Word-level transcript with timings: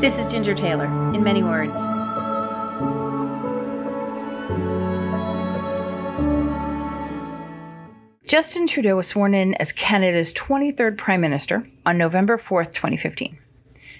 This 0.00 0.18
is 0.18 0.30
Ginger 0.30 0.54
Taylor, 0.54 0.86
in 1.14 1.24
many 1.24 1.42
words. 1.42 1.80
Justin 8.26 8.66
Trudeau 8.66 8.96
was 8.96 9.08
sworn 9.08 9.34
in 9.34 9.54
as 9.54 9.72
Canada's 9.72 10.32
23rd 10.34 10.98
Prime 10.98 11.20
Minister 11.20 11.68
on 11.84 11.96
November 11.96 12.36
4th, 12.36 12.74
2015. 12.74 13.38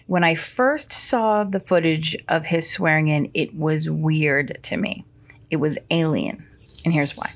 When 0.06 0.22
I 0.22 0.34
first 0.34 0.92
saw 0.92 1.42
the 1.42 1.58
footage 1.58 2.16
of 2.28 2.44
his 2.44 2.70
swearing 2.70 3.08
in, 3.08 3.30
it 3.34 3.54
was 3.54 3.90
weird 3.90 4.58
to 4.64 4.76
me. 4.76 5.04
It 5.50 5.56
was 5.56 5.78
alien. 5.90 6.46
And 6.84 6.92
here's 6.92 7.16
why. 7.16 7.30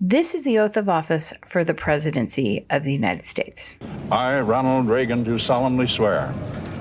This 0.00 0.34
is 0.34 0.44
the 0.44 0.58
oath 0.58 0.76
of 0.76 0.90
office 0.90 1.32
for 1.46 1.64
the 1.64 1.72
presidency 1.72 2.66
of 2.68 2.84
the 2.84 2.92
United 2.92 3.24
States. 3.24 3.78
I, 4.12 4.40
Ronald 4.40 4.88
Reagan, 4.88 5.24
do 5.24 5.38
solemnly 5.38 5.86
swear 5.86 6.34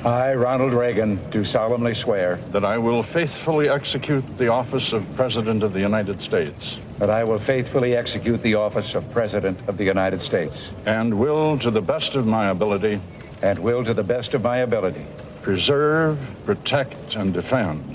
I, 0.03 0.33
Ronald 0.35 0.73
Reagan, 0.73 1.17
do 1.31 1.45
solemnly 1.45 1.93
swear 1.93 2.35
that 2.51 2.65
I 2.65 2.77
will 2.77 3.01
faithfully 3.01 3.69
execute 3.69 4.23
the 4.37 4.49
office 4.49 4.91
of 4.91 5.03
President 5.15 5.63
of 5.63 5.71
the 5.71 5.79
United 5.79 6.19
States 6.19 6.77
that 6.99 7.09
I 7.09 7.23
will 7.23 7.39
faithfully 7.39 7.95
execute 7.95 8.41
the 8.43 8.55
office 8.55 8.95
of 8.95 9.09
President 9.11 9.57
of 9.69 9.77
the 9.77 9.85
United 9.85 10.21
States 10.21 10.71
and 10.85 11.17
will, 11.17 11.57
to 11.59 11.71
the 11.71 11.81
best 11.81 12.15
of 12.15 12.27
my 12.27 12.49
ability, 12.49 12.99
and 13.41 13.57
will, 13.59 13.83
to 13.85 13.93
the 13.93 14.03
best 14.03 14.33
of 14.33 14.43
my 14.43 14.57
ability, 14.57 15.05
preserve, 15.41 16.19
protect, 16.45 17.15
and 17.15 17.33
defend 17.33 17.94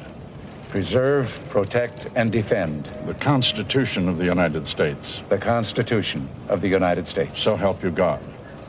preserve, 0.71 1.41
protect, 1.51 2.07
and 2.15 2.31
defend 2.31 2.85
the 3.05 3.15
Constitution 3.15 4.09
of 4.09 4.19
the 4.19 4.25
United 4.25 4.67
States. 4.67 5.21
the 5.29 5.39
Constitution 5.39 6.29
of 6.49 6.61
the 6.61 6.69
United 6.69 7.07
States. 7.07 7.41
So 7.41 7.57
help 7.57 7.83
you 7.83 7.91
God. 7.91 8.23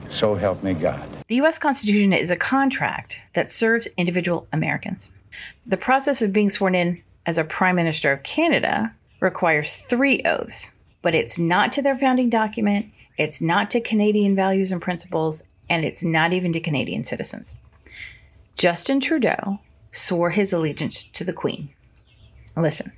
So 0.10 0.36
help 0.36 0.64
me 0.64 0.74
God. 0.74 1.08
The 1.28 1.36
U.S. 1.36 1.60
Constitution 1.60 2.12
is 2.12 2.32
a 2.32 2.36
contract 2.36 3.22
that 3.34 3.50
serves 3.50 3.88
individual 3.98 4.48
Americans. 4.52 5.12
The 5.66 5.78
process 5.78 6.22
of 6.22 6.34
being 6.34 6.50
sworn 6.50 6.76
in 6.76 7.02
as 7.26 7.38
a 7.38 7.44
Prime 7.44 7.76
Minister 7.76 8.12
of 8.12 8.24
Canada 8.24 8.94
requires 9.20 9.84
three 9.84 10.22
oaths, 10.26 10.72
but 11.02 11.16
it's 11.16 11.38
not 11.38 11.72
to 11.74 11.82
their 11.82 11.98
founding 11.98 12.30
document, 12.30 12.88
it's 13.18 13.42
not 13.42 13.70
to 13.72 13.80
Canadian 13.80 14.36
values 14.36 14.72
and 14.72 14.82
principles, 14.82 15.44
and 15.70 15.86
it's 15.86 16.04
not 16.04 16.34
even 16.34 16.52
to 16.54 16.60
Canadian 16.60 17.04
citizens. 17.04 17.58
Justin 18.56 19.00
Trudeau 19.00 19.60
swore 19.92 20.32
his 20.32 20.52
allegiance 20.52 21.04
to 21.04 21.24
the 21.24 21.34
Queen. 21.34 21.70
Listen. 22.56 22.92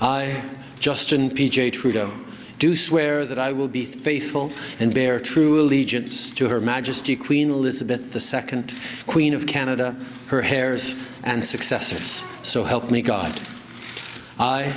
I, 0.00 0.44
Justin 0.78 1.30
P.J. 1.30 1.70
Trudeau, 1.70 2.12
do 2.58 2.74
swear 2.74 3.24
that 3.24 3.38
I 3.38 3.52
will 3.52 3.68
be 3.68 3.84
faithful 3.84 4.52
and 4.80 4.92
bear 4.92 5.20
true 5.20 5.60
allegiance 5.60 6.32
to 6.32 6.48
Her 6.48 6.60
Majesty 6.60 7.14
Queen 7.14 7.50
Elizabeth 7.50 8.14
II, 8.14 8.64
Queen 9.06 9.34
of 9.34 9.46
Canada, 9.46 9.96
her 10.26 10.42
heirs 10.42 10.96
and 11.22 11.44
successors. 11.44 12.24
So 12.42 12.64
help 12.64 12.90
me 12.90 13.02
God. 13.02 13.40
I, 14.38 14.74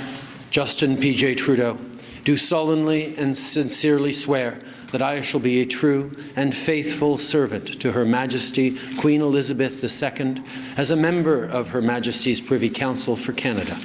Justin 0.50 0.96
P.J. 0.96 1.34
Trudeau, 1.34 1.78
do 2.24 2.36
solemnly 2.36 3.16
and 3.16 3.36
sincerely 3.36 4.12
swear 4.12 4.60
that 4.92 5.02
I 5.02 5.22
shall 5.22 5.40
be 5.40 5.60
a 5.60 5.66
true 5.66 6.14
and 6.36 6.54
faithful 6.54 7.18
servant 7.18 7.80
to 7.80 7.92
Her 7.92 8.04
Majesty 8.04 8.78
Queen 8.98 9.20
Elizabeth 9.20 9.82
II 9.82 10.36
as 10.76 10.90
a 10.90 10.96
member 10.96 11.44
of 11.44 11.70
Her 11.70 11.82
Majesty's 11.82 12.40
Privy 12.40 12.70
Council 12.70 13.16
for 13.16 13.32
Canada. 13.32 13.76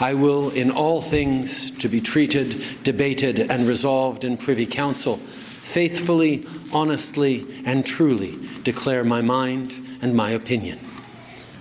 I 0.00 0.14
will, 0.14 0.50
in 0.50 0.70
all 0.70 1.02
things 1.02 1.72
to 1.72 1.88
be 1.88 2.00
treated, 2.00 2.62
debated, 2.84 3.50
and 3.50 3.66
resolved 3.66 4.22
in 4.22 4.36
Privy 4.36 4.66
Council, 4.66 5.16
faithfully, 5.16 6.46
honestly, 6.72 7.44
and 7.64 7.84
truly 7.84 8.38
declare 8.62 9.02
my 9.02 9.22
mind 9.22 9.74
and 10.00 10.14
my 10.14 10.30
opinion. 10.30 10.78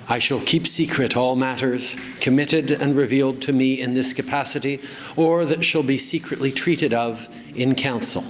I 0.08 0.20
shall 0.20 0.40
keep 0.40 0.68
secret 0.68 1.18
all 1.18 1.36
matters 1.36 1.98
committed 2.22 2.72
and 2.72 2.96
revealed 2.96 3.42
to 3.42 3.54
me 3.54 3.82
in 3.82 3.94
this 3.94 4.14
capacity, 4.14 4.82
or 5.16 5.44
that 5.46 5.66
shall 5.66 5.84
be 5.84 5.98
secretly 5.98 6.52
treated 6.52 6.94
of 6.94 7.28
in 7.56 7.76
council. 7.76 8.24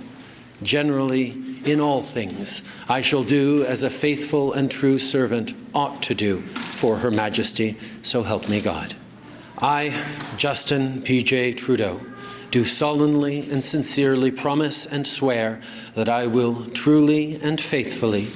Generally, 0.64 1.36
in 1.66 1.82
all 1.82 2.02
things, 2.02 2.64
I 2.88 3.02
shall 3.02 3.24
do 3.24 3.64
as 3.66 3.84
a 3.84 3.90
faithful 3.90 4.54
and 4.54 4.72
true 4.72 4.98
servant 4.98 5.54
ought 5.76 6.02
to 6.04 6.16
do 6.16 6.42
for 6.42 6.98
Her 6.98 7.12
Majesty, 7.12 7.78
so 8.02 8.24
help 8.24 8.50
me 8.50 8.62
God. 8.62 8.96
I, 9.60 10.06
Justin 10.38 11.02
P.J. 11.02 11.54
Trudeau, 11.54 12.00
do 12.52 12.64
solemnly 12.64 13.50
and 13.50 13.64
sincerely 13.64 14.30
promise 14.30 14.86
and 14.86 15.06
swear 15.06 15.62
that 15.96 16.08
I 16.08 16.28
will 16.28 16.66
truly 16.72 17.40
and 17.42 17.60
faithfully, 17.60 18.28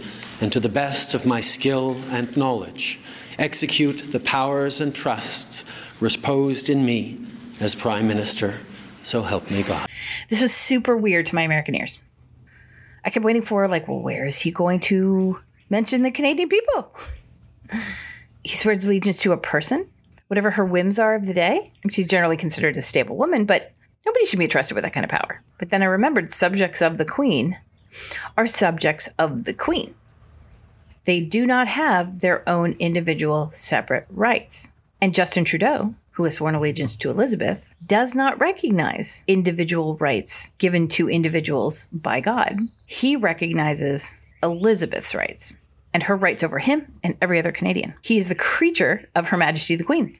and 0.42 0.52
to 0.52 0.59
the 0.59 0.68
best 0.68 1.14
of 1.14 1.28
my 1.28 1.40
skill 1.40 1.96
and 2.09 2.36
knowledge, 2.36 3.00
execute 3.38 4.12
the 4.12 4.20
powers 4.20 4.82
and 4.82 4.96
trusts 4.96 5.64
reposed 6.00 6.70
in 6.70 6.84
me 6.84 7.20
as 7.59 7.76
Prime 7.76 8.08
Minister. 8.08 8.59
So 9.03 9.22
help 9.22 9.52
me 9.52 9.62
God. 9.62 9.88
This 10.30 10.42
was 10.42 10.53
super 10.53 10.98
weird 10.98 11.28
to 11.28 11.36
my 11.36 11.44
American 11.44 11.76
ears. 11.76 12.00
I 13.06 13.12
kept 13.12 13.24
waiting 13.24 13.44
for, 13.44 13.68
like, 13.68 13.88
well, 13.88 14.02
where 14.02 14.26
is 14.26 14.40
he 14.40 14.50
going 14.50 14.80
to 14.82 15.40
mention 15.70 16.02
the 16.02 16.12
Canadian 16.12 16.50
people? 16.50 16.96
He 18.44 18.56
swears 18.56 18.88
allegiance 18.88 19.22
to 19.22 19.34
a 19.34 19.38
person, 19.38 19.88
whatever 20.31 20.52
her 20.52 20.64
whims 20.64 20.97
are 20.97 21.14
of 21.14 21.25
the 21.25 21.34
day. 21.34 21.74
She's 21.90 22.08
generally 22.08 22.38
considered 22.38 22.78
a 22.78 22.81
stable 22.81 23.18
woman, 23.18 23.44
but 23.44 23.74
nobody 24.06 24.25
should 24.25 24.40
be 24.40 24.47
trusted 24.47 24.75
with 24.75 24.86
that 24.86 24.94
kind 24.94 25.03
of 25.03 25.09
power. 25.09 25.44
But 25.59 25.72
then 25.72 25.81
I 25.81 25.88
remembered 25.88 26.30
subjects 26.30 26.81
of 26.81 26.97
the 26.97 27.03
Queen 27.03 27.59
are 28.38 28.47
subjects 28.47 29.09
of 29.20 29.44
the 29.44 29.53
Queen. 29.53 29.94
They 31.03 31.20
do 31.20 31.46
not 31.46 31.68
have 31.68 32.22
their 32.22 32.47
own 32.47 32.78
individual 32.80 33.50
separate 33.53 34.08
rights. 34.09 34.72
And 35.02 35.14
Justin 35.14 35.44
Trudeau, 35.44 35.96
who 36.12 36.24
has 36.24 36.36
sworn 36.36 36.56
allegiance 36.56 36.96
to 36.96 37.09
Elizabeth, 37.09 37.70
does 37.86 38.16
not 38.16 38.40
recognize 38.40 39.25
individual 39.28 39.97
rights 39.97 40.53
given 40.59 40.88
to 40.90 41.09
individuals 41.09 41.90
by 41.91 42.22
God. 42.22 42.56
He 42.86 43.18
recognizes 43.18 44.18
Elizabeth's 44.41 45.14
rights 45.14 45.58
and 45.94 46.03
her 46.03 46.16
rights 46.16 46.44
over 46.44 46.59
him 46.59 46.88
and 47.03 47.18
every 47.22 47.40
other 47.40 47.52
Canadian. 47.52 47.94
He 48.02 48.18
is 48.18 48.30
the 48.30 48.36
creature 48.36 49.09
of 49.16 49.28
Her 49.28 49.38
Majesty 49.38 49.75
the 49.75 49.84
Queen. 49.84 50.18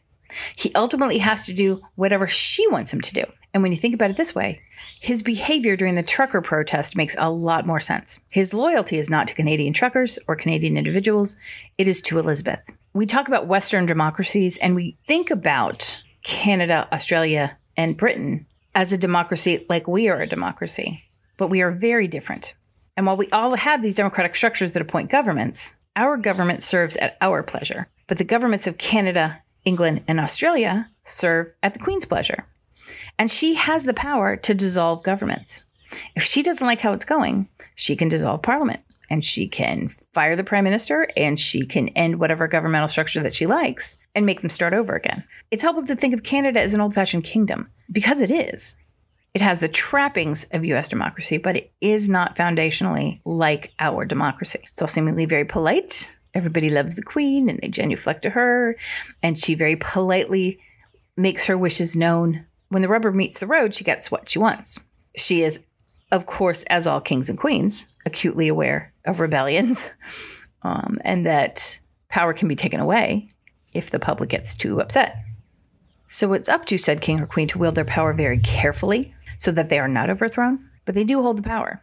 He 0.56 0.74
ultimately 0.75 1.18
has 1.19 1.46
to 1.46 1.53
do 1.53 1.81
whatever 1.96 2.28
she 2.28 2.68
wants 2.68 2.94
him 2.94 3.02
to 3.02 3.14
do. 3.14 3.24
And 3.53 3.62
when 3.64 3.72
you 3.72 3.78
think 3.78 3.94
about 3.94 4.09
it 4.09 4.18
this 4.18 4.36
way, 4.36 4.62
his 5.02 5.24
behavior 5.24 5.75
during 5.75 5.96
the 5.96 6.03
trucker 6.03 6.42
protest 6.42 6.96
makes 6.96 7.16
a 7.18 7.30
lot 7.30 7.66
more 7.66 7.80
sense. 7.80 8.19
His 8.30 8.53
loyalty 8.53 8.97
is 8.97 9.09
not 9.09 9.28
to 9.28 9.34
Canadian 9.34 9.74
truckers 9.74 10.20
or 10.28 10.36
Canadian 10.36 10.78
individuals, 10.78 11.38
it 11.78 11.88
is 11.88 12.02
to 12.03 12.20
Elizabeth. 12.20 12.59
We 12.94 13.06
talk 13.06 13.28
about 13.28 13.47
Western 13.47 13.86
democracies 13.86 14.58
and 14.58 14.75
we 14.75 14.97
think 15.06 15.31
about 15.31 16.03
Canada, 16.24 16.88
Australia, 16.91 17.58
and 17.78 17.97
Britain 17.97 18.46
as 18.75 18.94
a 18.94 18.97
democracy 18.97 19.66
like 19.70 19.88
we 19.88 20.08
are 20.08 20.22
a 20.22 20.28
democracy, 20.28 21.03
but 21.38 21.47
we 21.47 21.62
are 21.62 21.72
very 21.72 22.08
different. 22.08 22.53
And 22.96 23.06
while 23.06 23.18
we 23.18 23.28
all 23.30 23.56
have 23.56 23.81
these 23.81 23.96
democratic 23.96 24.36
structures 24.36 24.74
that 24.74 24.81
appoint 24.81 25.09
governments, 25.09 25.75
our 25.96 26.18
government 26.18 26.64
serves 26.64 26.96
at 26.97 27.18
our 27.22 27.44
pleasure. 27.44 27.88
But 28.08 28.18
the 28.18 28.24
governments 28.24 28.68
of 28.68 28.78
Canada, 28.78 29.41
England, 29.66 30.04
and 30.08 30.20
Australia 30.20 30.90
serve 31.04 31.54
at 31.64 31.74
the 31.74 31.80
Queen's 31.80 32.06
pleasure. 32.06 32.46
And 33.18 33.30
she 33.30 33.56
has 33.56 33.86
the 33.86 33.94
power 33.94 34.36
to 34.38 34.54
dissolve 34.54 35.04
governments. 35.04 35.64
If 36.16 36.24
she 36.24 36.42
doesn't 36.42 36.66
like 36.66 36.82
how 36.82 36.94
it's 36.94 37.06
going, 37.06 37.50
she 37.76 37.96
can 37.96 38.08
dissolve 38.08 38.42
parliament 38.42 38.82
and 39.10 39.26
she 39.26 39.48
can 39.48 39.90
fire 39.90 40.36
the 40.36 40.44
prime 40.44 40.64
minister 40.64 41.08
and 41.18 41.40
she 41.40 41.66
can 41.66 41.90
end 41.90 42.20
whatever 42.20 42.48
governmental 42.48 42.88
structure 42.88 43.22
that 43.22 43.34
she 43.34 43.46
likes 43.46 43.98
and 44.16 44.26
make 44.26 44.42
them 44.42 44.50
start 44.50 44.74
over 44.74 44.96
again. 44.96 45.24
It's 45.52 45.64
helpful 45.64 45.86
to 45.86 45.96
think 45.96 46.14
of 46.14 46.24
Canada 46.24 46.62
as 46.62 46.74
an 46.74 46.82
old 46.82 46.94
fashioned 46.94 47.26
kingdom 47.26 47.70
because 47.92 48.22
it 48.22 48.32
is. 48.32 48.78
It 49.34 49.41
has 49.41 49.59
the 49.59 49.68
trappings 49.68 50.46
of 50.52 50.66
US 50.66 50.90
democracy, 50.90 51.38
but 51.38 51.58
it 51.58 51.72
is 51.82 52.09
not 52.09 52.35
foundationally 52.35 53.22
like 53.26 53.74
our 53.80 54.06
democracy. 54.06 54.59
It's 54.64 54.82
all 54.82 54.88
seemingly 54.88 55.26
very 55.26 55.46
polite. 55.46 56.18
Everybody 56.34 56.70
loves 56.70 56.96
the 56.96 57.04
queen 57.04 57.50
and 57.50 57.60
they 57.62 57.68
genuflect 57.68 58.22
to 58.24 58.30
her, 58.32 58.78
and 59.22 59.38
she 59.38 59.56
very 59.56 59.76
politely 59.76 60.60
makes 61.18 61.46
her 61.46 61.58
wishes 61.58 61.96
known. 61.96 62.46
When 62.70 62.82
the 62.82 62.88
rubber 62.88 63.12
meets 63.12 63.40
the 63.40 63.48
road, 63.48 63.76
she 63.76 63.84
gets 63.84 64.10
what 64.10 64.30
she 64.30 64.40
wants. 64.40 64.80
She 65.18 65.44
is, 65.44 65.64
of 66.12 66.26
course, 66.26 66.64
as 66.64 66.88
all 66.88 67.02
kings 67.02 67.30
and 67.30 67.38
queens, 67.38 67.86
acutely 68.06 68.48
aware 68.48 68.94
of 69.06 69.20
rebellions 69.20 69.92
um, 70.64 71.00
and 71.04 71.26
that 71.26 71.80
power 72.10 72.34
can 72.34 72.48
be 72.48 72.56
taken 72.56 72.80
away 72.80 73.30
if 73.74 73.90
the 73.90 74.00
public 74.00 74.30
gets 74.30 74.56
too 74.56 74.82
upset. 74.82 75.18
So 76.08 76.34
it's 76.34 76.50
up 76.50 76.66
to 76.66 76.78
said 76.78 77.02
king 77.02 77.22
or 77.22 77.26
queen 77.26 77.48
to 77.50 77.58
wield 77.58 77.76
their 77.76 77.86
power 77.86 78.14
very 78.14 78.40
carefully 78.40 79.14
so 79.38 79.52
that 79.52 79.70
they 79.70 79.80
are 79.80 79.88
not 79.88 80.10
overthrown, 80.10 80.70
but 80.86 80.94
they 80.94 81.04
do 81.04 81.22
hold 81.22 81.38
the 81.38 81.44
power. 81.44 81.82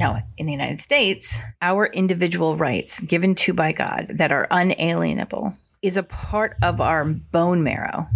Now, 0.00 0.22
in 0.38 0.46
the 0.46 0.52
United 0.52 0.80
States, 0.80 1.40
our 1.60 1.84
individual 1.84 2.56
rights 2.56 3.00
given 3.00 3.34
to 3.34 3.52
by 3.52 3.72
God 3.72 4.06
that 4.14 4.32
are 4.32 4.48
unalienable 4.50 5.52
is 5.82 5.98
a 5.98 6.02
part 6.02 6.56
of 6.62 6.80
our 6.80 7.04
bone 7.04 7.62
marrow. 7.62 8.08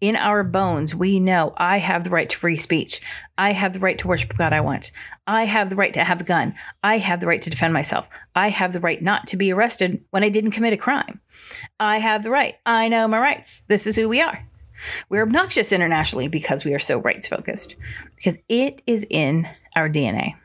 In 0.00 0.16
our 0.16 0.42
bones, 0.42 0.94
we 0.94 1.20
know 1.20 1.52
I 1.58 1.76
have 1.76 2.04
the 2.04 2.10
right 2.10 2.30
to 2.30 2.38
free 2.38 2.56
speech. 2.56 3.02
I 3.36 3.52
have 3.52 3.74
the 3.74 3.80
right 3.80 3.98
to 3.98 4.08
worship 4.08 4.30
the 4.30 4.38
God 4.38 4.54
I 4.54 4.62
want. 4.62 4.92
I 5.26 5.44
have 5.44 5.68
the 5.68 5.76
right 5.76 5.92
to 5.92 6.04
have 6.04 6.22
a 6.22 6.24
gun. 6.24 6.54
I 6.82 6.96
have 6.96 7.20
the 7.20 7.26
right 7.26 7.42
to 7.42 7.50
defend 7.50 7.74
myself. 7.74 8.08
I 8.34 8.48
have 8.48 8.72
the 8.72 8.80
right 8.80 9.02
not 9.02 9.26
to 9.26 9.36
be 9.36 9.52
arrested 9.52 10.02
when 10.12 10.24
I 10.24 10.30
didn't 10.30 10.52
commit 10.52 10.72
a 10.72 10.78
crime. 10.78 11.20
I 11.78 11.98
have 11.98 12.22
the 12.22 12.30
right. 12.30 12.54
I 12.64 12.88
know 12.88 13.06
my 13.06 13.18
rights. 13.18 13.62
This 13.68 13.86
is 13.86 13.94
who 13.94 14.08
we 14.08 14.22
are. 14.22 14.42
We're 15.10 15.24
obnoxious 15.24 15.70
internationally 15.70 16.28
because 16.28 16.64
we 16.64 16.72
are 16.72 16.78
so 16.78 16.98
rights 16.98 17.28
focused, 17.28 17.76
because 18.16 18.38
it 18.48 18.80
is 18.86 19.06
in 19.10 19.46
our 19.76 19.90
DNA. 19.90 20.36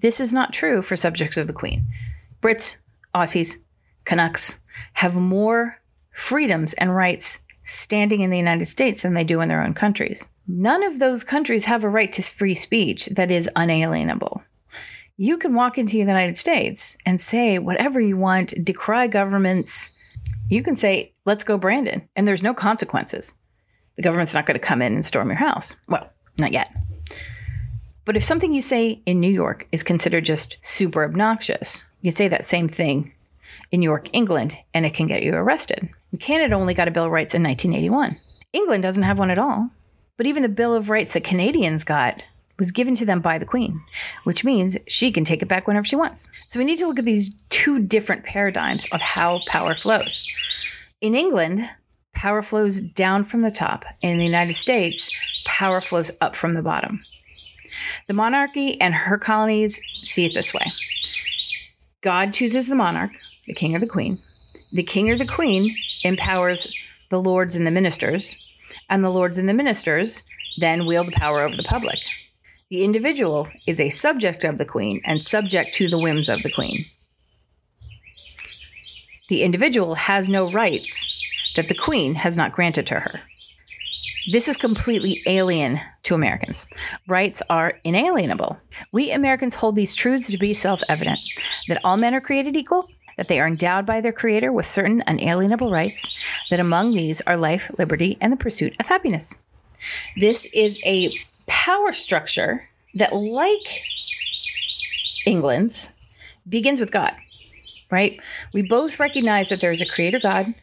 This 0.00 0.20
is 0.20 0.32
not 0.32 0.52
true 0.52 0.82
for 0.82 0.96
subjects 0.96 1.36
of 1.36 1.46
the 1.46 1.52
Queen. 1.52 1.86
Brits, 2.40 2.76
Aussies, 3.14 3.58
Canucks 4.04 4.60
have 4.94 5.14
more 5.14 5.80
freedoms 6.10 6.72
and 6.74 6.94
rights 6.94 7.40
standing 7.64 8.20
in 8.20 8.30
the 8.30 8.38
United 8.38 8.66
States 8.66 9.02
than 9.02 9.14
they 9.14 9.24
do 9.24 9.40
in 9.40 9.48
their 9.48 9.62
own 9.62 9.74
countries. 9.74 10.28
None 10.46 10.84
of 10.84 10.98
those 10.98 11.24
countries 11.24 11.64
have 11.64 11.82
a 11.82 11.88
right 11.88 12.12
to 12.12 12.22
free 12.22 12.54
speech 12.54 13.06
that 13.06 13.30
is 13.30 13.50
unalienable. 13.56 14.42
You 15.16 15.38
can 15.38 15.54
walk 15.54 15.78
into 15.78 15.92
the 15.92 15.98
United 15.98 16.36
States 16.36 16.96
and 17.04 17.20
say 17.20 17.58
whatever 17.58 18.00
you 18.00 18.16
want, 18.16 18.52
decry 18.64 19.08
governments. 19.08 19.92
You 20.48 20.62
can 20.62 20.76
say, 20.76 21.14
let's 21.24 21.42
go, 21.42 21.58
Brandon, 21.58 22.08
and 22.14 22.28
there's 22.28 22.42
no 22.42 22.54
consequences. 22.54 23.34
The 23.96 24.02
government's 24.02 24.34
not 24.34 24.46
going 24.46 24.60
to 24.60 24.66
come 24.66 24.82
in 24.82 24.92
and 24.92 25.04
storm 25.04 25.28
your 25.28 25.38
house. 25.38 25.76
Well, 25.88 26.08
not 26.38 26.52
yet. 26.52 26.70
But 28.06 28.16
if 28.16 28.24
something 28.24 28.54
you 28.54 28.62
say 28.62 29.02
in 29.04 29.20
New 29.20 29.30
York 29.30 29.68
is 29.72 29.82
considered 29.82 30.24
just 30.24 30.56
super 30.62 31.04
obnoxious, 31.04 31.84
you 32.00 32.12
say 32.12 32.28
that 32.28 32.46
same 32.46 32.68
thing 32.68 33.12
in 33.72 33.82
York, 33.82 34.08
England, 34.14 34.56
and 34.72 34.86
it 34.86 34.94
can 34.94 35.08
get 35.08 35.24
you 35.24 35.34
arrested. 35.34 35.90
Canada 36.20 36.54
only 36.54 36.72
got 36.72 36.88
a 36.88 36.92
Bill 36.92 37.04
of 37.04 37.10
Rights 37.10 37.34
in 37.34 37.42
1981. 37.42 38.16
England 38.52 38.82
doesn't 38.82 39.02
have 39.02 39.18
one 39.18 39.30
at 39.30 39.38
all. 39.38 39.70
But 40.16 40.26
even 40.26 40.42
the 40.42 40.48
Bill 40.48 40.72
of 40.72 40.88
Rights 40.88 41.12
that 41.12 41.24
Canadians 41.24 41.84
got 41.84 42.24
was 42.58 42.70
given 42.70 42.94
to 42.94 43.04
them 43.04 43.20
by 43.20 43.38
the 43.38 43.44
Queen, 43.44 43.82
which 44.24 44.44
means 44.44 44.78
she 44.86 45.12
can 45.12 45.24
take 45.24 45.42
it 45.42 45.48
back 45.48 45.66
whenever 45.66 45.84
she 45.84 45.96
wants. 45.96 46.28
So 46.46 46.58
we 46.58 46.64
need 46.64 46.78
to 46.78 46.86
look 46.86 46.98
at 46.98 47.04
these 47.04 47.34
two 47.50 47.80
different 47.80 48.24
paradigms 48.24 48.86
of 48.92 49.02
how 49.02 49.40
power 49.46 49.74
flows. 49.74 50.24
In 51.02 51.14
England, 51.14 51.60
power 52.14 52.40
flows 52.40 52.80
down 52.80 53.24
from 53.24 53.42
the 53.42 53.50
top. 53.50 53.84
And 54.02 54.12
in 54.12 54.18
the 54.18 54.24
United 54.24 54.54
States, 54.54 55.10
power 55.44 55.82
flows 55.82 56.12
up 56.22 56.34
from 56.34 56.54
the 56.54 56.62
bottom. 56.62 57.04
The 58.08 58.14
monarchy 58.14 58.80
and 58.80 58.94
her 58.94 59.18
colonies 59.18 59.80
see 60.04 60.24
it 60.24 60.34
this 60.34 60.54
way 60.54 60.72
God 62.02 62.32
chooses 62.32 62.68
the 62.68 62.76
monarch, 62.76 63.10
the 63.46 63.54
king 63.54 63.74
or 63.74 63.80
the 63.80 63.86
queen. 63.86 64.18
The 64.72 64.84
king 64.84 65.10
or 65.10 65.16
the 65.16 65.26
queen 65.26 65.76
empowers 66.04 66.72
the 67.10 67.20
lords 67.20 67.56
and 67.56 67.66
the 67.66 67.70
ministers, 67.70 68.36
and 68.88 69.02
the 69.02 69.10
lords 69.10 69.38
and 69.38 69.48
the 69.48 69.54
ministers 69.54 70.22
then 70.58 70.86
wield 70.86 71.08
the 71.08 71.12
power 71.12 71.42
over 71.42 71.56
the 71.56 71.62
public. 71.62 71.98
The 72.70 72.84
individual 72.84 73.48
is 73.66 73.80
a 73.80 73.90
subject 73.90 74.44
of 74.44 74.58
the 74.58 74.64
queen 74.64 75.00
and 75.04 75.22
subject 75.22 75.74
to 75.74 75.88
the 75.88 75.98
whims 75.98 76.28
of 76.28 76.42
the 76.42 76.50
queen. 76.50 76.84
The 79.28 79.42
individual 79.42 79.94
has 79.94 80.28
no 80.28 80.50
rights 80.50 81.06
that 81.56 81.68
the 81.68 81.74
queen 81.74 82.14
has 82.14 82.36
not 82.36 82.52
granted 82.52 82.86
to 82.88 83.00
her. 83.00 83.20
This 84.30 84.48
is 84.48 84.56
completely 84.56 85.22
alien 85.26 85.80
to 86.06 86.14
Americans. 86.14 86.66
Rights 87.08 87.42
are 87.50 87.80
inalienable. 87.82 88.56
We 88.92 89.10
Americans 89.10 89.56
hold 89.56 89.74
these 89.74 89.94
truths 89.94 90.30
to 90.30 90.38
be 90.38 90.54
self 90.54 90.80
evident 90.88 91.18
that 91.68 91.80
all 91.84 91.96
men 91.96 92.14
are 92.14 92.20
created 92.20 92.56
equal, 92.56 92.88
that 93.16 93.26
they 93.26 93.40
are 93.40 93.48
endowed 93.48 93.86
by 93.86 94.00
their 94.00 94.12
Creator 94.12 94.52
with 94.52 94.66
certain 94.66 95.02
unalienable 95.08 95.72
rights, 95.72 96.08
that 96.50 96.60
among 96.60 96.94
these 96.94 97.20
are 97.22 97.36
life, 97.36 97.70
liberty, 97.76 98.16
and 98.20 98.32
the 98.32 98.36
pursuit 98.36 98.76
of 98.78 98.86
happiness. 98.86 99.38
This 100.16 100.46
is 100.54 100.78
a 100.84 101.12
power 101.48 101.92
structure 101.92 102.68
that, 102.94 103.14
like 103.14 103.82
England's, 105.26 105.90
begins 106.48 106.78
with 106.78 106.92
God, 106.92 107.12
right? 107.90 108.20
We 108.54 108.62
both 108.62 109.00
recognize 109.00 109.48
that 109.48 109.60
there 109.60 109.72
is 109.72 109.80
a 109.80 109.86
Creator 109.86 110.20
God 110.20 110.54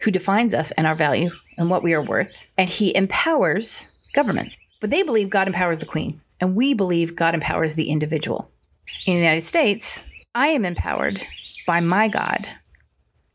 who 0.00 0.10
defines 0.10 0.52
us 0.52 0.72
and 0.72 0.86
our 0.86 0.94
value 0.94 1.30
and 1.56 1.70
what 1.70 1.82
we 1.82 1.94
are 1.94 2.02
worth, 2.02 2.44
and 2.58 2.68
he 2.68 2.94
empowers 2.94 3.92
governments. 4.18 4.58
But 4.80 4.90
they 4.90 5.04
believe 5.04 5.30
God 5.30 5.46
empowers 5.46 5.78
the 5.78 5.86
queen, 5.86 6.20
and 6.40 6.56
we 6.56 6.74
believe 6.74 7.14
God 7.14 7.34
empowers 7.34 7.76
the 7.76 7.88
individual. 7.88 8.50
In 9.06 9.14
the 9.14 9.20
United 9.20 9.44
States, 9.44 10.02
I 10.34 10.48
am 10.48 10.64
empowered 10.64 11.24
by 11.68 11.78
my 11.78 12.08
God 12.08 12.48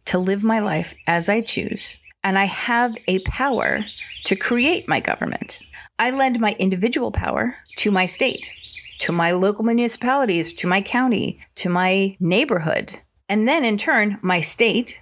to 0.05 0.19
live 0.19 0.43
my 0.43 0.59
life 0.59 0.93
as 1.07 1.29
I 1.29 1.39
choose, 1.39 1.95
and 2.21 2.37
I 2.37 2.45
have 2.45 2.97
a 3.07 3.19
power 3.19 3.85
to 4.25 4.35
create 4.35 4.89
my 4.89 4.99
government. 4.99 5.59
I 5.99 6.11
lend 6.11 6.41
my 6.41 6.53
individual 6.59 7.11
power 7.11 7.55
to 7.77 7.89
my 7.89 8.05
state, 8.05 8.51
to 8.99 9.13
my 9.13 9.31
local 9.31 9.63
municipalities, 9.63 10.53
to 10.55 10.67
my 10.67 10.81
county, 10.81 11.39
to 11.55 11.69
my 11.69 12.17
neighborhood. 12.19 12.99
And 13.29 13.47
then 13.47 13.63
in 13.63 13.77
turn, 13.77 14.19
my 14.21 14.41
state 14.41 14.99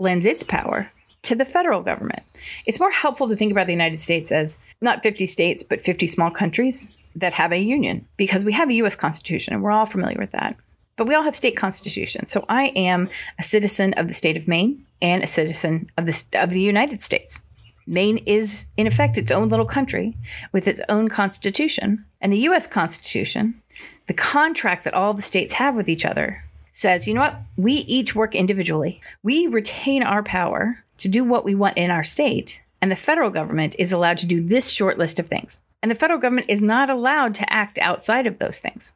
lends 0.00 0.26
its 0.26 0.42
power 0.42 0.90
to 1.22 1.34
the 1.34 1.44
federal 1.44 1.82
government. 1.82 2.22
It's 2.66 2.80
more 2.80 2.90
helpful 2.90 3.28
to 3.28 3.36
think 3.36 3.52
about 3.52 3.66
the 3.66 3.72
United 3.72 3.98
States 3.98 4.32
as 4.32 4.58
not 4.80 5.02
50 5.02 5.26
states, 5.26 5.62
but 5.62 5.80
50 5.80 6.06
small 6.06 6.30
countries 6.30 6.88
that 7.16 7.32
have 7.34 7.52
a 7.52 7.58
union 7.58 8.06
because 8.16 8.44
we 8.44 8.52
have 8.52 8.70
a 8.70 8.74
US 8.74 8.96
Constitution 8.96 9.52
and 9.52 9.62
we're 9.62 9.72
all 9.72 9.86
familiar 9.86 10.18
with 10.18 10.32
that. 10.32 10.56
But 10.96 11.06
we 11.08 11.14
all 11.14 11.22
have 11.22 11.36
state 11.36 11.56
constitutions. 11.56 12.30
So 12.30 12.44
I 12.48 12.72
am 12.76 13.08
a 13.38 13.42
citizen 13.42 13.94
of 13.94 14.06
the 14.06 14.14
state 14.14 14.36
of 14.36 14.46
Maine 14.46 14.84
and 15.00 15.22
a 15.22 15.26
citizen 15.26 15.90
of 15.96 16.06
the, 16.06 16.24
of 16.34 16.50
the 16.50 16.60
United 16.60 17.02
States. 17.02 17.40
Maine 17.86 18.18
is, 18.18 18.66
in 18.76 18.86
effect, 18.86 19.18
its 19.18 19.30
own 19.30 19.48
little 19.48 19.66
country 19.66 20.16
with 20.52 20.68
its 20.68 20.80
own 20.88 21.08
constitution. 21.08 22.04
And 22.20 22.32
the 22.32 22.48
US 22.50 22.66
Constitution, 22.66 23.60
the 24.06 24.14
contract 24.14 24.84
that 24.84 24.94
all 24.94 25.14
the 25.14 25.22
states 25.22 25.54
have 25.54 25.74
with 25.74 25.88
each 25.88 26.04
other, 26.04 26.44
says, 26.72 27.08
you 27.08 27.14
know 27.14 27.22
what? 27.22 27.40
We 27.56 27.72
each 27.72 28.14
work 28.14 28.34
individually. 28.34 29.00
We 29.22 29.46
retain 29.46 30.02
our 30.02 30.22
power 30.22 30.84
to 31.00 31.08
do 31.08 31.24
what 31.24 31.44
we 31.44 31.54
want 31.54 31.76
in 31.76 31.90
our 31.90 32.04
state. 32.04 32.62
And 32.80 32.90
the 32.90 32.96
federal 32.96 33.30
government 33.30 33.76
is 33.78 33.92
allowed 33.92 34.18
to 34.18 34.26
do 34.26 34.40
this 34.40 34.70
short 34.70 34.98
list 34.98 35.18
of 35.18 35.26
things. 35.26 35.60
And 35.82 35.90
the 35.90 35.96
federal 35.96 36.20
government 36.20 36.46
is 36.48 36.62
not 36.62 36.90
allowed 36.90 37.34
to 37.36 37.52
act 37.52 37.78
outside 37.78 38.26
of 38.26 38.38
those 38.38 38.58
things. 38.58 38.92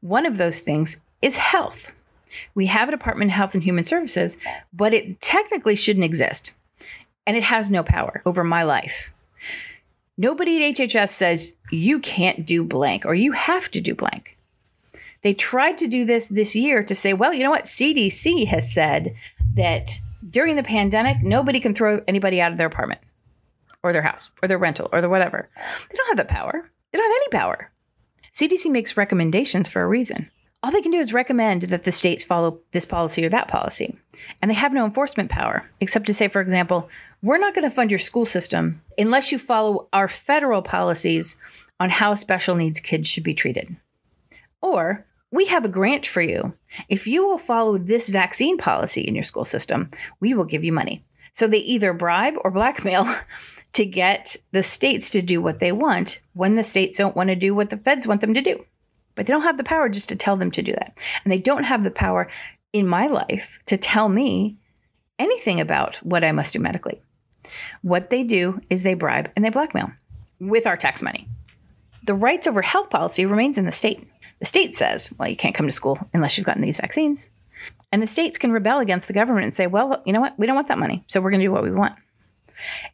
One 0.00 0.26
of 0.26 0.38
those 0.38 0.60
things 0.60 1.00
is 1.22 1.38
health. 1.38 1.92
We 2.54 2.66
have 2.66 2.88
a 2.88 2.92
Department 2.92 3.30
of 3.30 3.34
Health 3.34 3.54
and 3.54 3.62
Human 3.62 3.84
Services, 3.84 4.36
but 4.72 4.92
it 4.92 5.20
technically 5.20 5.76
shouldn't 5.76 6.04
exist. 6.04 6.52
And 7.26 7.36
it 7.36 7.42
has 7.42 7.70
no 7.70 7.82
power 7.82 8.22
over 8.24 8.44
my 8.44 8.62
life. 8.62 9.12
Nobody 10.18 10.64
at 10.64 10.76
HHS 10.76 11.10
says 11.10 11.56
you 11.70 11.98
can't 11.98 12.46
do 12.46 12.62
blank 12.62 13.04
or 13.04 13.14
you 13.14 13.32
have 13.32 13.70
to 13.72 13.80
do 13.80 13.94
blank. 13.94 14.36
They 15.22 15.34
tried 15.34 15.78
to 15.78 15.88
do 15.88 16.04
this 16.04 16.28
this 16.28 16.54
year 16.54 16.84
to 16.84 16.94
say, 16.94 17.12
well, 17.12 17.34
you 17.34 17.42
know 17.42 17.50
what? 17.50 17.64
CDC 17.64 18.46
has 18.46 18.72
said 18.72 19.14
that 19.54 20.00
during 20.26 20.56
the 20.56 20.62
pandemic, 20.62 21.22
nobody 21.22 21.60
can 21.60 21.74
throw 21.74 22.02
anybody 22.06 22.40
out 22.40 22.52
of 22.52 22.58
their 22.58 22.66
apartment 22.66 23.00
or 23.82 23.92
their 23.92 24.02
house 24.02 24.30
or 24.42 24.48
their 24.48 24.58
rental 24.58 24.88
or 24.92 25.00
their 25.00 25.10
whatever. 25.10 25.48
They 25.88 25.96
don't 25.96 26.08
have 26.08 26.16
that 26.16 26.28
power. 26.28 26.70
They 26.92 26.98
don't 26.98 27.10
have 27.10 27.20
any 27.22 27.38
power. 27.38 27.70
CDC 28.32 28.70
makes 28.70 28.96
recommendations 28.96 29.68
for 29.68 29.82
a 29.82 29.86
reason. 29.86 30.30
All 30.62 30.72
they 30.72 30.82
can 30.82 30.90
do 30.90 30.98
is 30.98 31.12
recommend 31.12 31.62
that 31.62 31.84
the 31.84 31.92
states 31.92 32.24
follow 32.24 32.60
this 32.72 32.84
policy 32.84 33.24
or 33.24 33.28
that 33.28 33.48
policy. 33.48 33.96
And 34.42 34.50
they 34.50 34.54
have 34.54 34.72
no 34.72 34.84
enforcement 34.84 35.30
power, 35.30 35.70
except 35.80 36.06
to 36.06 36.14
say, 36.14 36.28
for 36.28 36.40
example, 36.40 36.88
we're 37.22 37.38
not 37.38 37.54
going 37.54 37.64
to 37.64 37.74
fund 37.74 37.90
your 37.90 37.98
school 37.98 38.24
system 38.24 38.82
unless 38.98 39.30
you 39.30 39.38
follow 39.38 39.88
our 39.92 40.08
federal 40.08 40.62
policies 40.62 41.38
on 41.78 41.90
how 41.90 42.14
special 42.14 42.56
needs 42.56 42.80
kids 42.80 43.08
should 43.08 43.22
be 43.22 43.34
treated. 43.34 43.76
Or 44.60 45.06
we 45.36 45.46
have 45.46 45.64
a 45.64 45.68
grant 45.68 46.06
for 46.06 46.22
you. 46.22 46.54
If 46.88 47.06
you 47.06 47.26
will 47.26 47.38
follow 47.38 47.78
this 47.78 48.08
vaccine 48.08 48.58
policy 48.58 49.02
in 49.02 49.14
your 49.14 49.24
school 49.24 49.44
system, 49.44 49.90
we 50.20 50.34
will 50.34 50.44
give 50.44 50.64
you 50.64 50.72
money. 50.72 51.04
So 51.32 51.46
they 51.46 51.58
either 51.58 51.92
bribe 51.92 52.34
or 52.42 52.50
blackmail 52.50 53.06
to 53.74 53.84
get 53.84 54.36
the 54.52 54.62
states 54.62 55.10
to 55.10 55.20
do 55.20 55.42
what 55.42 55.60
they 55.60 55.72
want 55.72 56.20
when 56.32 56.56
the 56.56 56.64
states 56.64 56.98
don't 56.98 57.14
want 57.14 57.28
to 57.28 57.36
do 57.36 57.54
what 57.54 57.70
the 57.70 57.76
feds 57.76 58.06
want 58.06 58.22
them 58.22 58.34
to 58.34 58.40
do. 58.40 58.64
But 59.14 59.26
they 59.26 59.32
don't 59.32 59.42
have 59.42 59.58
the 59.58 59.64
power 59.64 59.88
just 59.88 60.08
to 60.08 60.16
tell 60.16 60.36
them 60.36 60.50
to 60.52 60.62
do 60.62 60.72
that. 60.72 60.98
And 61.24 61.32
they 61.32 61.38
don't 61.38 61.64
have 61.64 61.84
the 61.84 61.90
power 61.90 62.30
in 62.72 62.86
my 62.86 63.06
life 63.06 63.58
to 63.66 63.76
tell 63.76 64.08
me 64.08 64.56
anything 65.18 65.60
about 65.60 65.96
what 65.96 66.24
I 66.24 66.32
must 66.32 66.52
do 66.52 66.58
medically. 66.58 67.00
What 67.82 68.10
they 68.10 68.24
do 68.24 68.60
is 68.70 68.82
they 68.82 68.94
bribe 68.94 69.30
and 69.36 69.44
they 69.44 69.50
blackmail 69.50 69.90
with 70.40 70.66
our 70.66 70.76
tax 70.76 71.02
money. 71.02 71.28
The 72.06 72.14
rights 72.14 72.46
over 72.46 72.62
health 72.62 72.90
policy 72.90 73.26
remains 73.26 73.58
in 73.58 73.66
the 73.66 73.72
state. 73.72 74.08
The 74.38 74.46
state 74.46 74.76
says, 74.76 75.12
well, 75.18 75.28
you 75.28 75.36
can't 75.36 75.54
come 75.54 75.66
to 75.66 75.72
school 75.72 75.98
unless 76.14 76.36
you've 76.36 76.46
gotten 76.46 76.62
these 76.62 76.80
vaccines. 76.80 77.28
And 77.92 78.02
the 78.02 78.06
states 78.06 78.38
can 78.38 78.52
rebel 78.52 78.78
against 78.78 79.08
the 79.08 79.14
government 79.14 79.44
and 79.44 79.54
say, 79.54 79.66
well, 79.66 80.02
you 80.04 80.12
know 80.12 80.20
what? 80.20 80.38
We 80.38 80.46
don't 80.46 80.56
want 80.56 80.68
that 80.68 80.78
money. 80.78 81.04
So 81.08 81.20
we're 81.20 81.30
going 81.30 81.40
to 81.40 81.46
do 81.46 81.52
what 81.52 81.62
we 81.62 81.70
want. 81.70 81.94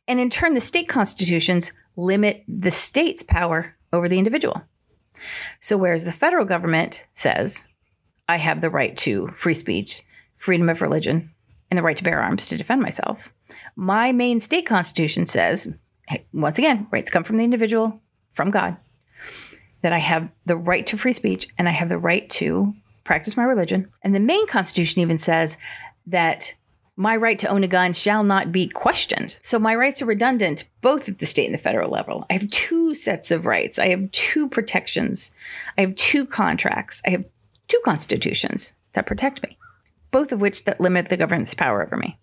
And 0.08 0.18
in 0.18 0.30
turn, 0.30 0.54
the 0.54 0.60
state 0.60 0.88
constitutions 0.88 1.72
limit 1.96 2.44
the 2.48 2.70
state's 2.70 3.22
power 3.22 3.76
over 3.92 4.08
the 4.08 4.18
individual. 4.18 4.62
So, 5.60 5.76
whereas 5.76 6.04
the 6.04 6.12
federal 6.12 6.44
government 6.44 7.06
says, 7.14 7.68
I 8.28 8.36
have 8.36 8.60
the 8.60 8.70
right 8.70 8.96
to 8.98 9.28
free 9.28 9.54
speech, 9.54 10.02
freedom 10.36 10.68
of 10.68 10.82
religion, 10.82 11.30
and 11.70 11.78
the 11.78 11.82
right 11.82 11.96
to 11.96 12.04
bear 12.04 12.20
arms 12.20 12.48
to 12.48 12.56
defend 12.56 12.82
myself, 12.82 13.32
my 13.76 14.12
Maine 14.12 14.40
state 14.40 14.66
constitution 14.66 15.26
says, 15.26 15.74
hey, 16.08 16.26
once 16.32 16.58
again, 16.58 16.88
rights 16.90 17.10
come 17.10 17.24
from 17.24 17.36
the 17.36 17.44
individual, 17.44 18.00
from 18.32 18.50
God, 18.50 18.76
that 19.82 19.92
I 19.92 19.98
have 19.98 20.30
the 20.46 20.56
right 20.56 20.86
to 20.86 20.96
free 20.96 21.12
speech 21.12 21.48
and 21.58 21.68
I 21.68 21.72
have 21.72 21.88
the 21.88 21.98
right 21.98 22.28
to 22.30 22.74
practice 23.04 23.36
my 23.36 23.44
religion. 23.44 23.90
And 24.02 24.14
the 24.14 24.20
Maine 24.20 24.46
Constitution 24.46 25.02
even 25.02 25.18
says 25.18 25.58
that 26.06 26.54
my 26.96 27.16
right 27.16 27.38
to 27.38 27.48
own 27.48 27.64
a 27.64 27.68
gun 27.68 27.92
shall 27.92 28.22
not 28.22 28.52
be 28.52 28.68
questioned. 28.68 29.38
So 29.42 29.58
my 29.58 29.74
rights 29.74 30.02
are 30.02 30.06
redundant 30.06 30.68
both 30.82 31.08
at 31.08 31.18
the 31.18 31.26
state 31.26 31.46
and 31.46 31.54
the 31.54 31.58
federal 31.58 31.90
level. 31.90 32.26
I 32.30 32.34
have 32.34 32.50
two 32.50 32.94
sets 32.94 33.30
of 33.30 33.46
rights. 33.46 33.78
I 33.78 33.88
have 33.88 34.10
two 34.12 34.48
protections. 34.48 35.32
I 35.76 35.80
have 35.80 35.94
two 35.96 36.26
contracts. 36.26 37.02
I 37.06 37.10
have 37.10 37.24
two 37.68 37.80
constitutions 37.84 38.74
that 38.92 39.06
protect 39.06 39.42
me, 39.42 39.56
both 40.10 40.32
of 40.32 40.40
which 40.40 40.64
that 40.64 40.80
limit 40.80 41.08
the 41.08 41.16
government's 41.16 41.54
power 41.54 41.84
over 41.84 41.96
me 41.96 42.18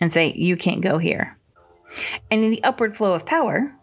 and 0.00 0.12
say 0.12 0.32
you 0.34 0.56
can't 0.56 0.82
go 0.82 0.98
here. 0.98 1.36
And 2.30 2.44
in 2.44 2.50
the 2.50 2.62
upward 2.64 2.96
flow 2.96 3.14
of 3.14 3.24
power, 3.24 3.74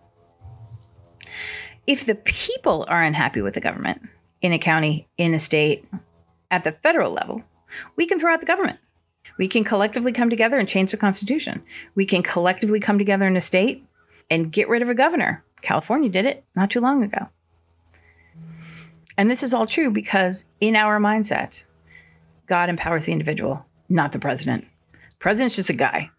if 1.88 2.06
the 2.06 2.16
people 2.16 2.86
are 2.88 3.04
unhappy 3.04 3.42
with 3.42 3.54
the 3.54 3.62
government 3.62 4.02
in 4.42 4.54
a 4.54 4.60
county, 4.60 5.08
in 5.18 5.34
a 5.34 5.40
state, 5.40 5.86
at 6.52 6.64
the 6.64 6.72
federal 6.72 7.12
level, 7.12 7.44
we 7.96 8.06
can 8.06 8.20
throw 8.20 8.34
out 8.34 8.40
the 8.40 8.46
government. 8.46 8.80
We 9.38 9.48
can 9.48 9.64
collectively 9.64 10.12
come 10.12 10.30
together 10.30 10.60
and 10.60 10.70
change 10.70 10.92
the 10.92 10.98
Constitution. 10.98 11.64
We 11.96 12.06
can 12.06 12.22
collectively 12.22 12.80
come 12.80 12.98
together 12.98 13.28
in 13.28 13.36
a 13.36 13.42
state 13.42 13.84
and 14.30 14.52
get 14.52 14.70
rid 14.70 14.82
of 14.82 14.90
a 14.90 14.96
governor. 14.96 15.44
California 15.62 16.10
did 16.10 16.26
it 16.26 16.44
not 16.56 16.70
too 16.70 16.82
long 16.82 17.04
ago. 17.04 17.30
And 19.18 19.30
this 19.30 19.44
is 19.44 19.54
all 19.54 19.66
true 19.66 19.92
because 19.92 20.50
in 20.60 20.76
our 20.76 21.00
mindset, 21.00 21.66
God 22.46 22.70
empowers 22.70 23.06
the 23.06 23.12
individual, 23.12 23.66
not 23.90 24.12
the 24.12 24.20
president. 24.20 24.68
President's 25.20 25.56
just 25.56 25.70
a 25.70 25.74
guy. 25.74 26.10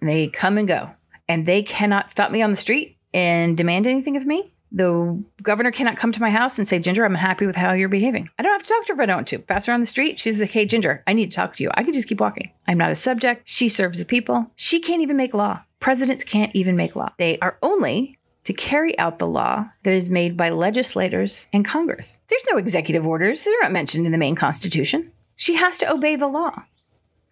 And 0.00 0.08
they 0.08 0.28
come 0.28 0.58
and 0.58 0.68
go. 0.68 0.90
And 1.28 1.46
they 1.46 1.62
cannot 1.62 2.10
stop 2.10 2.30
me 2.30 2.42
on 2.42 2.50
the 2.50 2.56
street 2.56 2.96
and 3.14 3.56
demand 3.56 3.86
anything 3.86 4.16
of 4.16 4.26
me 4.26 4.51
the 4.72 5.22
governor 5.42 5.70
cannot 5.70 5.96
come 5.96 6.12
to 6.12 6.20
my 6.20 6.30
house 6.30 6.58
and 6.58 6.66
say, 6.66 6.78
Ginger, 6.78 7.04
I'm 7.04 7.14
happy 7.14 7.46
with 7.46 7.56
how 7.56 7.72
you're 7.72 7.88
behaving. 7.88 8.30
I 8.38 8.42
don't 8.42 8.52
have 8.52 8.62
to 8.62 8.68
talk 8.68 8.86
to 8.86 8.92
her 8.92 8.94
if 8.94 9.00
I 9.00 9.06
don't 9.06 9.18
want 9.18 9.28
to. 9.28 9.38
Pass 9.38 9.66
her 9.66 9.72
on 9.72 9.80
the 9.80 9.86
street. 9.86 10.18
She's 10.18 10.40
like, 10.40 10.50
hey, 10.50 10.64
Ginger, 10.64 11.02
I 11.06 11.12
need 11.12 11.30
to 11.30 11.36
talk 11.36 11.56
to 11.56 11.62
you. 11.62 11.70
I 11.74 11.84
can 11.84 11.92
just 11.92 12.08
keep 12.08 12.20
walking. 12.20 12.50
I'm 12.66 12.78
not 12.78 12.90
a 12.90 12.94
subject. 12.94 13.42
She 13.44 13.68
serves 13.68 13.98
the 13.98 14.04
people. 14.04 14.50
She 14.56 14.80
can't 14.80 15.02
even 15.02 15.16
make 15.16 15.34
law. 15.34 15.62
Presidents 15.78 16.24
can't 16.24 16.54
even 16.54 16.76
make 16.76 16.96
law. 16.96 17.10
They 17.18 17.38
are 17.40 17.58
only 17.62 18.18
to 18.44 18.52
carry 18.52 18.98
out 18.98 19.18
the 19.18 19.26
law 19.26 19.66
that 19.82 19.92
is 19.92 20.10
made 20.10 20.36
by 20.36 20.50
legislators 20.50 21.48
and 21.52 21.64
Congress. 21.64 22.18
There's 22.28 22.46
no 22.50 22.56
executive 22.56 23.06
orders. 23.06 23.44
They're 23.44 23.62
not 23.62 23.72
mentioned 23.72 24.06
in 24.06 24.12
the 24.12 24.18
Maine 24.18 24.34
Constitution. 24.34 25.12
She 25.36 25.54
has 25.54 25.78
to 25.78 25.92
obey 25.92 26.16
the 26.16 26.28
law. 26.28 26.64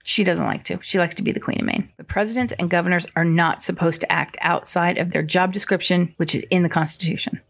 She 0.04 0.24
doesn't 0.24 0.44
like 0.44 0.64
to. 0.64 0.78
She 0.82 0.98
likes 0.98 1.14
to 1.16 1.22
be 1.22 1.32
the 1.32 1.40
queen 1.40 1.60
of 1.60 1.66
Maine. 1.66 1.92
Presidents 2.10 2.52
and 2.58 2.68
governors 2.68 3.06
are 3.14 3.24
not 3.24 3.62
supposed 3.62 4.00
to 4.00 4.12
act 4.12 4.36
outside 4.40 4.98
of 4.98 5.12
their 5.12 5.22
job 5.22 5.52
description, 5.52 6.12
which 6.16 6.34
is 6.34 6.42
in 6.50 6.64
the 6.64 6.68
Constitution. 6.68 7.40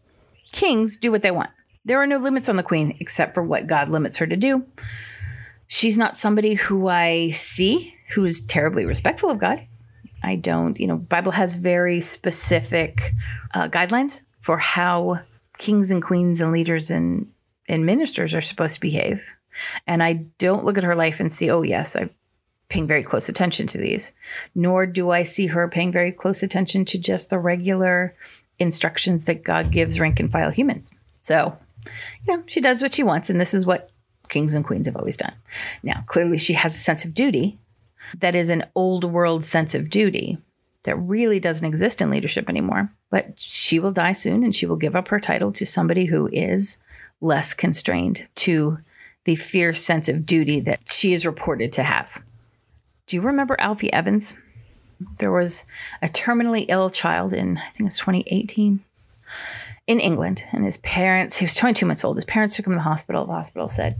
Kings 0.51 0.97
do 0.97 1.11
what 1.11 1.23
they 1.23 1.31
want. 1.31 1.49
There 1.83 1.97
are 1.97 2.05
no 2.05 2.17
limits 2.17 2.47
on 2.47 2.57
the 2.57 2.63
queen 2.63 2.95
except 2.99 3.33
for 3.33 3.41
what 3.41 3.65
God 3.65 3.89
limits 3.89 4.17
her 4.17 4.27
to 4.27 4.37
do. 4.37 4.63
She's 5.67 5.97
not 5.97 6.15
somebody 6.15 6.53
who 6.53 6.87
I 6.87 7.31
see 7.31 7.95
who 8.13 8.23
is 8.23 8.41
terribly 8.41 8.85
respectful 8.85 9.31
of 9.31 9.39
God. 9.39 9.65
I 10.21 10.35
don't, 10.35 10.79
you 10.79 10.85
know, 10.85 10.97
Bible 10.97 11.31
has 11.31 11.55
very 11.55 11.99
specific 11.99 13.13
uh, 13.55 13.67
guidelines 13.67 14.21
for 14.41 14.59
how 14.59 15.21
kings 15.57 15.89
and 15.89 16.03
queens 16.03 16.39
and 16.39 16.51
leaders 16.51 16.91
and 16.91 17.31
and 17.67 17.83
ministers 17.85 18.35
are 18.35 18.41
supposed 18.41 18.75
to 18.75 18.81
behave. 18.81 19.23
And 19.87 20.03
I 20.03 20.25
don't 20.37 20.65
look 20.65 20.77
at 20.77 20.83
her 20.83 20.95
life 20.95 21.19
and 21.19 21.33
see, 21.33 21.49
oh 21.49 21.63
yes, 21.63 21.95
I 21.95 22.11
paying 22.71 22.87
very 22.87 23.03
close 23.03 23.27
attention 23.27 23.67
to 23.67 23.77
these, 23.77 24.13
nor 24.55 24.85
do 24.85 25.11
I 25.11 25.23
see 25.23 25.47
her 25.47 25.67
paying 25.67 25.91
very 25.91 26.11
close 26.11 26.41
attention 26.41 26.85
to 26.85 26.97
just 26.97 27.29
the 27.29 27.37
regular 27.37 28.15
instructions 28.59 29.25
that 29.25 29.43
God 29.43 29.71
gives 29.71 29.99
rank 29.99 30.21
and 30.21 30.31
file 30.31 30.51
humans. 30.51 30.89
So, 31.21 31.57
you 32.25 32.37
know, 32.37 32.43
she 32.47 32.61
does 32.61 32.81
what 32.81 32.93
she 32.93 33.03
wants, 33.03 33.29
and 33.29 33.41
this 33.41 33.53
is 33.53 33.65
what 33.65 33.91
kings 34.29 34.53
and 34.53 34.63
queens 34.63 34.85
have 34.87 34.95
always 34.95 35.17
done. 35.17 35.33
Now, 35.83 36.05
clearly, 36.07 36.37
she 36.37 36.53
has 36.53 36.73
a 36.73 36.79
sense 36.79 37.03
of 37.03 37.13
duty 37.13 37.59
that 38.17 38.35
is 38.35 38.49
an 38.49 38.63
old 38.73 39.03
world 39.03 39.43
sense 39.43 39.75
of 39.75 39.89
duty 39.89 40.37
that 40.83 40.95
really 40.95 41.41
doesn't 41.41 41.67
exist 41.67 42.01
in 42.01 42.09
leadership 42.09 42.47
anymore. 42.49 42.89
But 43.09 43.33
she 43.37 43.79
will 43.79 43.91
die 43.91 44.13
soon 44.13 44.43
and 44.43 44.55
she 44.55 44.65
will 44.65 44.77
give 44.77 44.95
up 44.95 45.09
her 45.09 45.19
title 45.19 45.51
to 45.51 45.65
somebody 45.65 46.05
who 46.05 46.29
is 46.31 46.79
less 47.19 47.53
constrained 47.53 48.27
to 48.35 48.79
the 49.25 49.35
fierce 49.35 49.81
sense 49.81 50.09
of 50.09 50.25
duty 50.25 50.61
that 50.61 50.79
she 50.89 51.13
is 51.13 51.25
reported 51.25 51.73
to 51.73 51.83
have. 51.83 52.23
Do 53.11 53.17
you 53.17 53.23
remember 53.23 53.59
Alfie 53.59 53.91
Evans? 53.91 54.37
There 55.19 55.33
was 55.33 55.65
a 56.01 56.07
terminally 56.07 56.65
ill 56.69 56.89
child 56.89 57.33
in, 57.33 57.57
I 57.57 57.61
think 57.71 57.81
it 57.81 57.83
was 57.83 57.97
2018, 57.97 58.79
in 59.87 59.99
England. 59.99 60.45
And 60.53 60.63
his 60.63 60.77
parents, 60.77 61.35
he 61.35 61.43
was 61.43 61.55
22 61.55 61.85
months 61.85 62.05
old. 62.05 62.15
His 62.15 62.23
parents 62.23 62.55
took 62.55 62.67
him 62.67 62.71
to 62.71 62.77
the 62.77 62.83
hospital. 62.83 63.25
The 63.25 63.33
hospital 63.33 63.67
said 63.67 63.97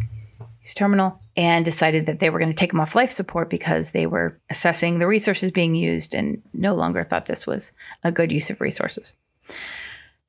he's 0.59 0.73
terminal 0.73 1.19
and 1.35 1.65
decided 1.65 2.05
that 2.05 2.21
they 2.21 2.29
were 2.29 2.39
going 2.39 2.51
to 2.51 2.55
take 2.55 2.71
him 2.71 2.79
off 2.79 2.95
life 2.95 3.09
support 3.09 3.49
because 3.49 3.91
they 3.91 4.07
were 4.07 4.39
assessing 4.49 4.99
the 4.99 5.07
resources 5.07 5.51
being 5.51 5.75
used 5.75 6.15
and 6.15 6.41
no 6.53 6.73
longer 6.73 7.03
thought 7.03 7.25
this 7.25 7.45
was 7.45 7.73
a 8.05 8.13
good 8.13 8.31
use 8.31 8.49
of 8.49 8.61
resources. 8.61 9.13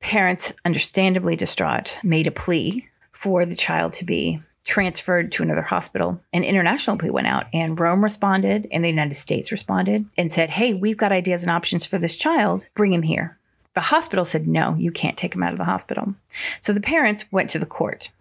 Parents, 0.01 0.51
understandably 0.65 1.37
distraught, 1.37 1.99
made 2.03 2.27
a 2.27 2.31
plea 2.31 2.85
for 3.13 3.45
the 3.45 3.55
child 3.55 3.93
to 3.93 4.03
be 4.03 4.41
transferred 4.63 5.31
to 5.33 5.43
another 5.43 5.61
hospital. 5.61 6.21
An 6.31 6.43
international 6.43 6.97
plea 6.97 7.09
went 7.09 7.27
out, 7.27 7.47
and 7.53 7.79
Rome 7.79 8.03
responded, 8.03 8.67
and 8.71 8.83
the 8.83 8.89
United 8.89 9.15
States 9.15 9.51
responded 9.51 10.05
and 10.17 10.31
said, 10.31 10.51
Hey, 10.51 10.73
we've 10.73 10.97
got 10.97 11.11
ideas 11.11 11.43
and 11.43 11.51
options 11.51 11.85
for 11.85 11.97
this 11.97 12.17
child. 12.17 12.67
Bring 12.75 12.93
him 12.93 13.03
here. 13.03 13.37
The 13.73 13.81
hospital 13.81 14.25
said, 14.25 14.47
No, 14.47 14.75
you 14.75 14.91
can't 14.91 15.17
take 15.17 15.35
him 15.35 15.43
out 15.43 15.51
of 15.51 15.57
the 15.57 15.65
hospital. 15.65 16.15
So 16.59 16.73
the 16.73 16.81
parents 16.81 17.25
went 17.31 17.49
to 17.51 17.59
the 17.59 17.65
court 17.65 18.11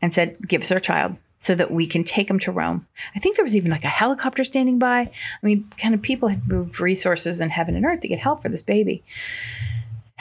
and 0.00 0.14
said, 0.14 0.36
Give 0.46 0.62
us 0.62 0.72
our 0.72 0.80
child 0.80 1.16
so 1.36 1.56
that 1.56 1.72
we 1.72 1.88
can 1.88 2.04
take 2.04 2.30
him 2.30 2.38
to 2.38 2.52
Rome. 2.52 2.86
I 3.16 3.18
think 3.18 3.34
there 3.34 3.44
was 3.44 3.56
even 3.56 3.72
like 3.72 3.84
a 3.84 3.88
helicopter 3.88 4.44
standing 4.44 4.78
by. 4.78 5.00
I 5.00 5.10
mean, 5.46 5.66
kind 5.76 5.92
of 5.92 6.00
people 6.00 6.28
had 6.28 6.46
moved 6.46 6.78
resources 6.78 7.40
in 7.40 7.48
heaven 7.48 7.74
and 7.74 7.84
earth 7.84 8.00
to 8.00 8.08
get 8.08 8.20
help 8.20 8.42
for 8.42 8.48
this 8.48 8.62
baby. 8.62 9.02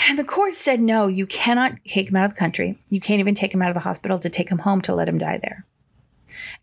And 0.08 0.17
the 0.17 0.24
court 0.24 0.55
said, 0.55 0.81
no, 0.81 1.08
you 1.08 1.27
cannot 1.27 1.74
take 1.86 2.10
him 2.10 2.15
out 2.15 2.25
of 2.25 2.31
the 2.31 2.39
country. 2.39 2.81
You 2.89 3.00
can't 3.00 3.20
even 3.20 3.36
take 3.36 3.53
him 3.53 3.62
out 3.62 3.70
of 3.70 3.75
the 3.75 3.81
hospital 3.81 4.20
to 4.20 4.29
take 4.29 4.50
him 4.50 4.58
home 4.58 4.81
to 4.81 4.96
let 4.96 5.08
him 5.08 5.17
die 5.17 5.39
there. 5.41 5.58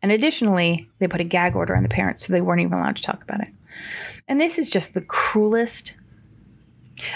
And 0.02 0.12
additionally, 0.12 0.88
they 0.98 1.08
put 1.08 1.20
a 1.20 1.24
gag 1.24 1.54
order 1.54 1.76
on 1.76 1.82
the 1.82 1.88
parents, 1.88 2.26
so 2.26 2.32
they 2.32 2.40
weren't 2.40 2.60
even 2.60 2.72
allowed 2.72 2.96
to 2.96 3.02
talk 3.02 3.22
about 3.22 3.40
it. 3.40 3.48
And 4.26 4.40
this 4.40 4.58
is 4.58 4.70
just 4.70 4.94
the 4.94 5.02
cruelest. 5.02 5.94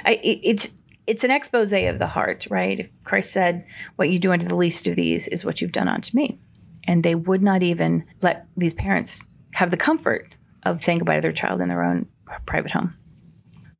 I, 0.04 0.12
it, 0.22 0.40
it's 0.42 0.72
it's 1.06 1.24
an 1.24 1.30
expose 1.30 1.72
of 1.72 1.98
the 1.98 2.06
heart, 2.06 2.46
right? 2.50 2.90
Christ 3.04 3.32
said, 3.32 3.66
"What 3.96 4.10
you 4.10 4.18
do 4.18 4.32
unto 4.32 4.46
the 4.46 4.54
least 4.54 4.86
of 4.86 4.96
these 4.96 5.28
is 5.28 5.44
what 5.44 5.60
you've 5.60 5.72
done 5.72 5.88
unto 5.88 6.16
me," 6.16 6.38
and 6.86 7.02
they 7.02 7.14
would 7.14 7.42
not 7.42 7.62
even 7.62 8.04
let 8.20 8.46
these 8.56 8.74
parents 8.74 9.24
have 9.54 9.70
the 9.70 9.76
comfort 9.76 10.36
of 10.64 10.82
saying 10.82 10.98
goodbye 10.98 11.16
to 11.16 11.22
their 11.22 11.32
child 11.32 11.60
in 11.60 11.68
their 11.68 11.82
own 11.82 12.06
private 12.46 12.70
home. 12.70 12.94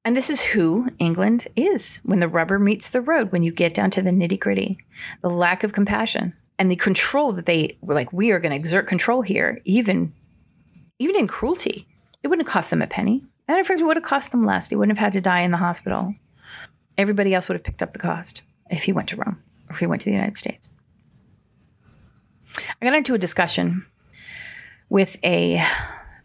And 0.04 0.16
this 0.16 0.30
is 0.30 0.42
who 0.42 0.88
England 0.98 1.46
is 1.54 2.00
when 2.02 2.20
the 2.20 2.28
rubber 2.28 2.58
meets 2.58 2.90
the 2.90 3.00
road, 3.00 3.30
when 3.30 3.42
you 3.42 3.52
get 3.52 3.74
down 3.74 3.90
to 3.92 4.02
the 4.02 4.10
nitty 4.10 4.40
gritty, 4.40 4.78
the 5.20 5.30
lack 5.30 5.62
of 5.62 5.72
compassion 5.72 6.34
and 6.58 6.70
the 6.70 6.76
control 6.76 7.32
that 7.32 7.46
they 7.46 7.76
were 7.80 7.94
like, 7.94 8.12
we 8.12 8.32
are 8.32 8.40
going 8.40 8.52
to 8.52 8.58
exert 8.58 8.88
control 8.88 9.22
here, 9.22 9.60
even, 9.64 10.12
even 10.98 11.16
in 11.16 11.28
cruelty. 11.28 11.86
It 12.22 12.28
wouldn't 12.28 12.46
have 12.46 12.52
cost 12.52 12.70
them 12.70 12.82
a 12.82 12.86
penny. 12.86 13.24
And 13.48 13.58
in 13.58 13.64
fact, 13.64 13.80
it 13.80 13.84
would 13.84 13.96
have 13.96 14.04
cost 14.04 14.32
them 14.32 14.44
less. 14.44 14.68
He 14.68 14.76
wouldn't 14.76 14.96
have 14.96 15.04
had 15.04 15.12
to 15.14 15.20
die 15.20 15.40
in 15.40 15.50
the 15.50 15.56
hospital. 15.56 16.14
Everybody 16.98 17.34
else 17.34 17.48
would 17.48 17.56
have 17.56 17.64
picked 17.64 17.82
up 17.82 17.92
the 17.92 17.98
cost 17.98 18.42
if 18.70 18.84
he 18.84 18.92
went 18.92 19.08
to 19.10 19.16
Rome 19.16 19.42
or 19.68 19.74
if 19.74 19.78
he 19.78 19.86
went 19.86 20.02
to 20.02 20.06
the 20.06 20.14
United 20.14 20.36
States. 20.36 20.72
I 22.80 22.84
got 22.84 22.94
into 22.94 23.14
a 23.14 23.18
discussion 23.18 23.86
with 24.88 25.16
a 25.24 25.64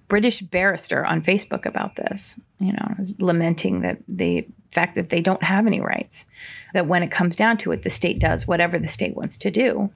British 0.07 0.41
barrister 0.41 1.05
on 1.05 1.21
Facebook 1.21 1.65
about 1.65 1.95
this, 1.95 2.39
you 2.59 2.71
know, 2.71 2.95
lamenting 3.19 3.81
that 3.81 3.99
the 4.07 4.47
fact 4.71 4.95
that 4.95 5.09
they 5.09 5.21
don't 5.21 5.43
have 5.43 5.67
any 5.67 5.81
rights, 5.81 6.25
that 6.73 6.87
when 6.87 7.03
it 7.03 7.11
comes 7.11 7.35
down 7.35 7.57
to 7.57 7.71
it, 7.71 7.81
the 7.81 7.89
state 7.89 8.19
does 8.19 8.47
whatever 8.47 8.79
the 8.79 8.87
state 8.87 9.15
wants 9.15 9.37
to 9.39 9.51
do. 9.51 9.91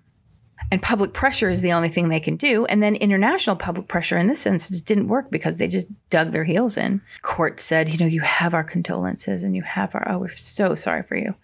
And 0.69 0.81
public 0.81 1.13
pressure 1.13 1.49
is 1.49 1.61
the 1.61 1.73
only 1.73 1.89
thing 1.89 2.07
they 2.07 2.19
can 2.19 2.35
do. 2.35 2.65
And 2.65 2.81
then 2.81 2.95
international 2.95 3.55
public 3.55 3.87
pressure 3.87 4.17
in 4.17 4.27
this 4.27 4.45
instance 4.45 4.79
didn't 4.79 5.07
work 5.07 5.31
because 5.31 5.57
they 5.57 5.67
just 5.67 5.87
dug 6.09 6.31
their 6.31 6.43
heels 6.43 6.77
in. 6.77 7.01
Court 7.21 7.59
said, 7.59 7.89
you 7.89 7.97
know, 7.97 8.05
you 8.05 8.21
have 8.21 8.53
our 8.53 8.63
condolences 8.63 9.43
and 9.43 9.55
you 9.55 9.63
have 9.63 9.93
our, 9.95 10.09
oh, 10.09 10.19
we're 10.19 10.35
so 10.35 10.75
sorry 10.75 11.03
for 11.03 11.17
you. 11.17 11.35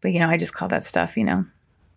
But, 0.00 0.12
you 0.12 0.20
know, 0.20 0.28
I 0.28 0.36
just 0.36 0.54
call 0.54 0.68
that 0.68 0.84
stuff, 0.84 1.16
you 1.16 1.24
know, 1.24 1.44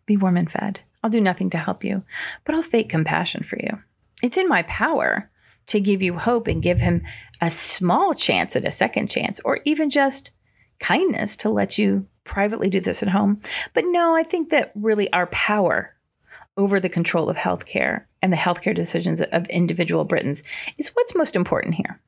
be 0.06 0.18
warm 0.18 0.38
and 0.38 0.50
fed. 0.50 0.82
I'll 1.04 1.10
do 1.10 1.22
nothing 1.22 1.50
to 1.52 1.58
help 1.58 1.84
you, 1.84 2.04
but 2.44 2.56
I'll 2.56 2.64
fake 2.64 2.90
compassion 2.90 3.44
for 3.44 3.58
you. 3.58 3.80
It's 4.24 4.38
in 4.38 4.48
my 4.48 4.64
power 4.64 5.30
to 5.70 5.80
give 5.80 6.02
you 6.02 6.18
hope 6.18 6.48
and 6.48 6.62
give 6.62 6.80
him 6.80 7.04
a 7.42 7.50
small 7.50 8.14
chance 8.14 8.56
at 8.56 8.66
a 8.66 8.72
second 8.72 9.10
chance, 9.10 9.40
or 9.46 9.60
even 9.66 9.90
just 9.90 10.32
kindness 10.80 11.36
to 11.38 11.50
let 11.50 11.78
you 11.78 12.06
privately 12.24 12.70
do 12.70 12.80
this 12.80 13.02
at 13.02 13.10
home. 13.10 13.38
But 13.74 13.86
no, 13.88 14.16
I 14.16 14.24
think 14.24 14.50
that 14.50 14.72
really 14.76 15.12
our 15.14 15.28
power 15.28 15.96
over 16.58 16.80
the 16.80 16.90
control 16.90 17.30
of 17.30 17.38
healthcare 17.38 18.06
and 18.22 18.34
the 18.34 18.38
healthcare 18.38 18.76
decisions 18.76 19.22
of 19.22 19.48
individual 19.48 20.04
Britons 20.04 20.44
is 20.78 20.90
what's 20.90 21.16
most 21.16 21.36
important 21.36 21.76
here. 21.76 22.00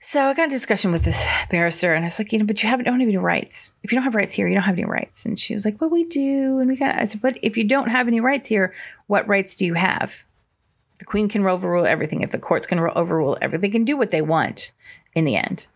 So 0.00 0.28
I 0.28 0.34
got 0.34 0.48
a 0.48 0.50
discussion 0.50 0.92
with 0.92 1.04
this 1.04 1.26
barrister, 1.50 1.92
and 1.92 2.04
I 2.04 2.08
was 2.08 2.18
like, 2.18 2.32
you 2.32 2.38
know, 2.38 2.44
but 2.44 2.62
you 2.62 2.68
haven't 2.68 2.84
don't 2.84 3.00
have 3.00 3.08
any 3.08 3.16
rights. 3.16 3.74
If 3.82 3.90
you 3.90 3.96
don't 3.96 4.04
have 4.04 4.14
rights 4.14 4.32
here, 4.32 4.46
you 4.46 4.54
don't 4.54 4.62
have 4.62 4.78
any 4.78 4.84
rights. 4.84 5.26
And 5.26 5.38
she 5.38 5.54
was 5.54 5.64
like, 5.64 5.80
well, 5.80 5.90
we 5.90 6.04
do. 6.04 6.58
And 6.58 6.70
we 6.70 6.76
got, 6.76 7.00
I 7.00 7.06
said, 7.06 7.20
but 7.20 7.38
if 7.42 7.56
you 7.56 7.64
don't 7.64 7.88
have 7.88 8.06
any 8.06 8.20
rights 8.20 8.48
here, 8.48 8.72
what 9.08 9.26
rights 9.26 9.56
do 9.56 9.66
you 9.66 9.74
have? 9.74 10.24
The 10.98 11.04
queen 11.04 11.28
can 11.28 11.46
overrule 11.46 11.86
everything. 11.86 12.22
If 12.22 12.30
the 12.30 12.38
courts 12.38 12.66
can 12.66 12.78
overrule 12.78 13.36
everything, 13.40 13.70
they 13.70 13.72
can 13.72 13.84
do 13.84 13.96
what 13.96 14.10
they 14.10 14.22
want 14.22 14.72
in 15.14 15.24
the 15.24 15.36
end. 15.36 15.66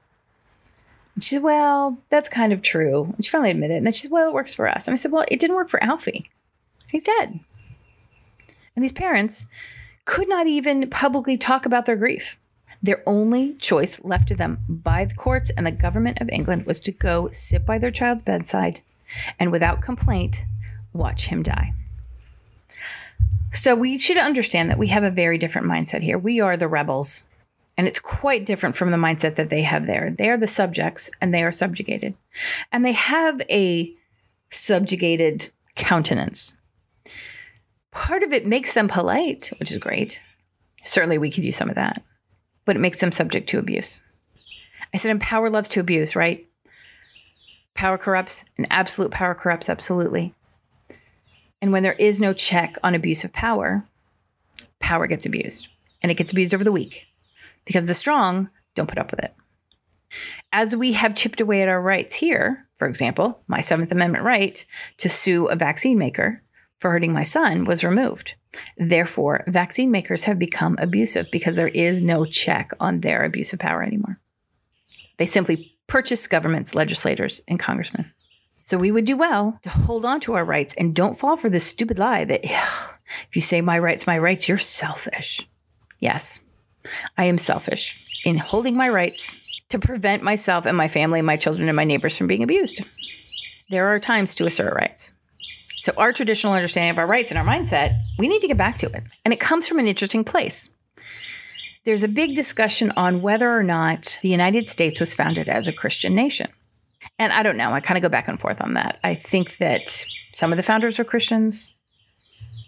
And 1.14 1.24
she 1.24 1.34
said, 1.34 1.42
well, 1.42 1.98
that's 2.08 2.28
kind 2.28 2.52
of 2.52 2.62
true. 2.62 3.12
And 3.14 3.24
she 3.24 3.30
finally 3.30 3.50
admitted 3.50 3.74
it. 3.74 3.76
And 3.78 3.86
then 3.86 3.92
she 3.92 4.02
said, 4.02 4.10
well, 4.10 4.28
it 4.28 4.34
works 4.34 4.54
for 4.54 4.68
us. 4.68 4.86
And 4.86 4.92
I 4.92 4.96
said, 4.96 5.12
well, 5.12 5.24
it 5.28 5.40
didn't 5.40 5.56
work 5.56 5.68
for 5.68 5.82
Alfie. 5.82 6.30
He's 6.90 7.02
dead. 7.02 7.40
And 8.74 8.84
these 8.84 8.92
parents 8.92 9.46
could 10.04 10.28
not 10.28 10.46
even 10.46 10.88
publicly 10.88 11.36
talk 11.36 11.66
about 11.66 11.86
their 11.86 11.96
grief. 11.96 12.38
Their 12.82 13.02
only 13.06 13.54
choice 13.54 14.00
left 14.02 14.28
to 14.28 14.34
them 14.34 14.58
by 14.68 15.04
the 15.04 15.14
courts 15.14 15.50
and 15.50 15.66
the 15.66 15.72
government 15.72 16.20
of 16.20 16.30
England 16.32 16.64
was 16.66 16.80
to 16.80 16.92
go 16.92 17.28
sit 17.32 17.66
by 17.66 17.78
their 17.78 17.90
child's 17.90 18.22
bedside 18.22 18.80
and 19.38 19.52
without 19.52 19.82
complaint 19.82 20.44
watch 20.92 21.26
him 21.26 21.42
die. 21.42 21.72
So 23.52 23.74
we 23.74 23.98
should 23.98 24.16
understand 24.16 24.70
that 24.70 24.78
we 24.78 24.88
have 24.88 25.02
a 25.02 25.10
very 25.10 25.38
different 25.38 25.66
mindset 25.66 26.02
here. 26.02 26.18
We 26.18 26.40
are 26.40 26.56
the 26.56 26.68
rebels, 26.68 27.24
and 27.76 27.86
it's 27.86 27.98
quite 27.98 28.46
different 28.46 28.76
from 28.76 28.90
the 28.90 28.96
mindset 28.96 29.34
that 29.36 29.50
they 29.50 29.62
have 29.62 29.86
there. 29.86 30.14
They 30.16 30.30
are 30.30 30.38
the 30.38 30.46
subjects 30.46 31.10
and 31.20 31.34
they 31.34 31.42
are 31.42 31.52
subjugated. 31.52 32.14
And 32.70 32.84
they 32.84 32.92
have 32.92 33.40
a 33.50 33.92
subjugated 34.50 35.50
countenance. 35.74 36.56
Part 37.90 38.22
of 38.22 38.32
it 38.32 38.46
makes 38.46 38.74
them 38.74 38.88
polite, 38.88 39.50
which 39.58 39.72
is 39.72 39.78
great. 39.78 40.20
Certainly, 40.84 41.18
we 41.18 41.30
could 41.30 41.44
use 41.44 41.56
some 41.56 41.68
of 41.68 41.74
that 41.74 42.02
but 42.70 42.76
it 42.76 42.80
makes 42.80 43.00
them 43.00 43.10
subject 43.10 43.48
to 43.48 43.58
abuse. 43.58 44.00
I 44.94 44.98
said, 44.98 45.10
and 45.10 45.20
power 45.20 45.50
loves 45.50 45.68
to 45.70 45.80
abuse, 45.80 46.14
right? 46.16 46.46
Power 47.74 47.98
corrupts, 47.98 48.44
and 48.56 48.66
absolute 48.70 49.10
power 49.10 49.34
corrupts 49.34 49.68
absolutely. 49.68 50.34
And 51.62 51.72
when 51.72 51.82
there 51.82 51.94
is 51.94 52.20
no 52.20 52.32
check 52.32 52.76
on 52.82 52.94
abuse 52.94 53.24
of 53.24 53.32
power, 53.32 53.84
power 54.78 55.06
gets 55.06 55.26
abused. 55.26 55.68
And 56.02 56.10
it 56.10 56.16
gets 56.16 56.32
abused 56.32 56.54
over 56.54 56.64
the 56.64 56.72
weak 56.72 57.06
because 57.64 57.86
the 57.86 57.94
strong 57.94 58.48
don't 58.74 58.88
put 58.88 58.98
up 58.98 59.10
with 59.10 59.20
it. 59.20 59.34
As 60.52 60.74
we 60.74 60.92
have 60.92 61.14
chipped 61.14 61.40
away 61.40 61.62
at 61.62 61.68
our 61.68 61.80
rights 61.80 62.14
here, 62.14 62.66
for 62.76 62.88
example, 62.88 63.42
my 63.46 63.60
Seventh 63.60 63.92
Amendment 63.92 64.24
right 64.24 64.64
to 64.96 65.08
sue 65.08 65.46
a 65.48 65.56
vaccine 65.56 65.98
maker 65.98 66.42
for 66.78 66.90
hurting 66.90 67.12
my 67.12 67.22
son 67.22 67.64
was 67.64 67.84
removed. 67.84 68.34
Therefore, 68.78 69.44
vaccine 69.46 69.90
makers 69.90 70.24
have 70.24 70.38
become 70.38 70.76
abusive 70.80 71.30
because 71.30 71.54
there 71.54 71.68
is 71.68 72.02
no 72.02 72.24
check 72.24 72.70
on 72.80 73.00
their 73.00 73.22
abuse 73.22 73.52
of 73.52 73.58
power 73.58 73.82
anymore. 73.82 74.18
They 75.18 75.26
simply 75.26 75.76
purchase 75.86 76.26
governments, 76.26 76.74
legislators, 76.74 77.42
and 77.46 77.60
congressmen. 77.60 78.10
So 78.70 78.78
we 78.78 78.92
would 78.92 79.04
do 79.04 79.16
well 79.16 79.58
to 79.62 79.68
hold 79.68 80.04
on 80.04 80.20
to 80.20 80.34
our 80.34 80.44
rights 80.44 80.76
and 80.78 80.94
don't 80.94 81.18
fall 81.18 81.36
for 81.36 81.50
this 81.50 81.66
stupid 81.66 81.98
lie 81.98 82.22
that 82.22 82.44
if 82.44 83.34
you 83.34 83.42
say 83.42 83.60
my 83.60 83.76
rights, 83.76 84.06
my 84.06 84.16
rights, 84.16 84.48
you're 84.48 84.58
selfish. 84.58 85.40
Yes, 85.98 86.38
I 87.18 87.24
am 87.24 87.36
selfish 87.36 88.22
in 88.24 88.36
holding 88.36 88.76
my 88.76 88.88
rights 88.88 89.60
to 89.70 89.80
prevent 89.80 90.22
myself 90.22 90.66
and 90.66 90.76
my 90.76 90.86
family, 90.86 91.20
my 91.20 91.36
children, 91.36 91.68
and 91.68 91.74
my 91.74 91.82
neighbors 91.82 92.16
from 92.16 92.28
being 92.28 92.44
abused. 92.44 92.80
There 93.70 93.88
are 93.88 93.98
times 93.98 94.36
to 94.36 94.46
assert 94.46 94.72
rights. 94.72 95.14
So, 95.80 95.92
our 95.96 96.12
traditional 96.12 96.52
understanding 96.52 96.92
of 96.92 96.98
our 96.98 97.08
rights 97.08 97.32
and 97.32 97.38
our 97.38 97.44
mindset, 97.44 98.00
we 98.20 98.28
need 98.28 98.40
to 98.42 98.46
get 98.46 98.56
back 98.56 98.78
to 98.78 98.86
it. 98.92 99.02
And 99.24 99.34
it 99.34 99.40
comes 99.40 99.66
from 99.66 99.80
an 99.80 99.88
interesting 99.88 100.22
place. 100.22 100.70
There's 101.82 102.04
a 102.04 102.08
big 102.08 102.36
discussion 102.36 102.92
on 102.92 103.20
whether 103.20 103.50
or 103.50 103.64
not 103.64 104.20
the 104.22 104.28
United 104.28 104.68
States 104.68 105.00
was 105.00 105.12
founded 105.12 105.48
as 105.48 105.66
a 105.66 105.72
Christian 105.72 106.14
nation. 106.14 106.46
And 107.18 107.32
I 107.32 107.42
don't 107.42 107.56
know, 107.56 107.72
I 107.72 107.80
kind 107.80 107.98
of 107.98 108.02
go 108.02 108.08
back 108.08 108.28
and 108.28 108.40
forth 108.40 108.60
on 108.60 108.74
that. 108.74 108.98
I 109.04 109.14
think 109.14 109.58
that 109.58 110.06
some 110.32 110.52
of 110.52 110.56
the 110.56 110.62
founders 110.62 110.98
were 110.98 111.04
Christians, 111.04 111.74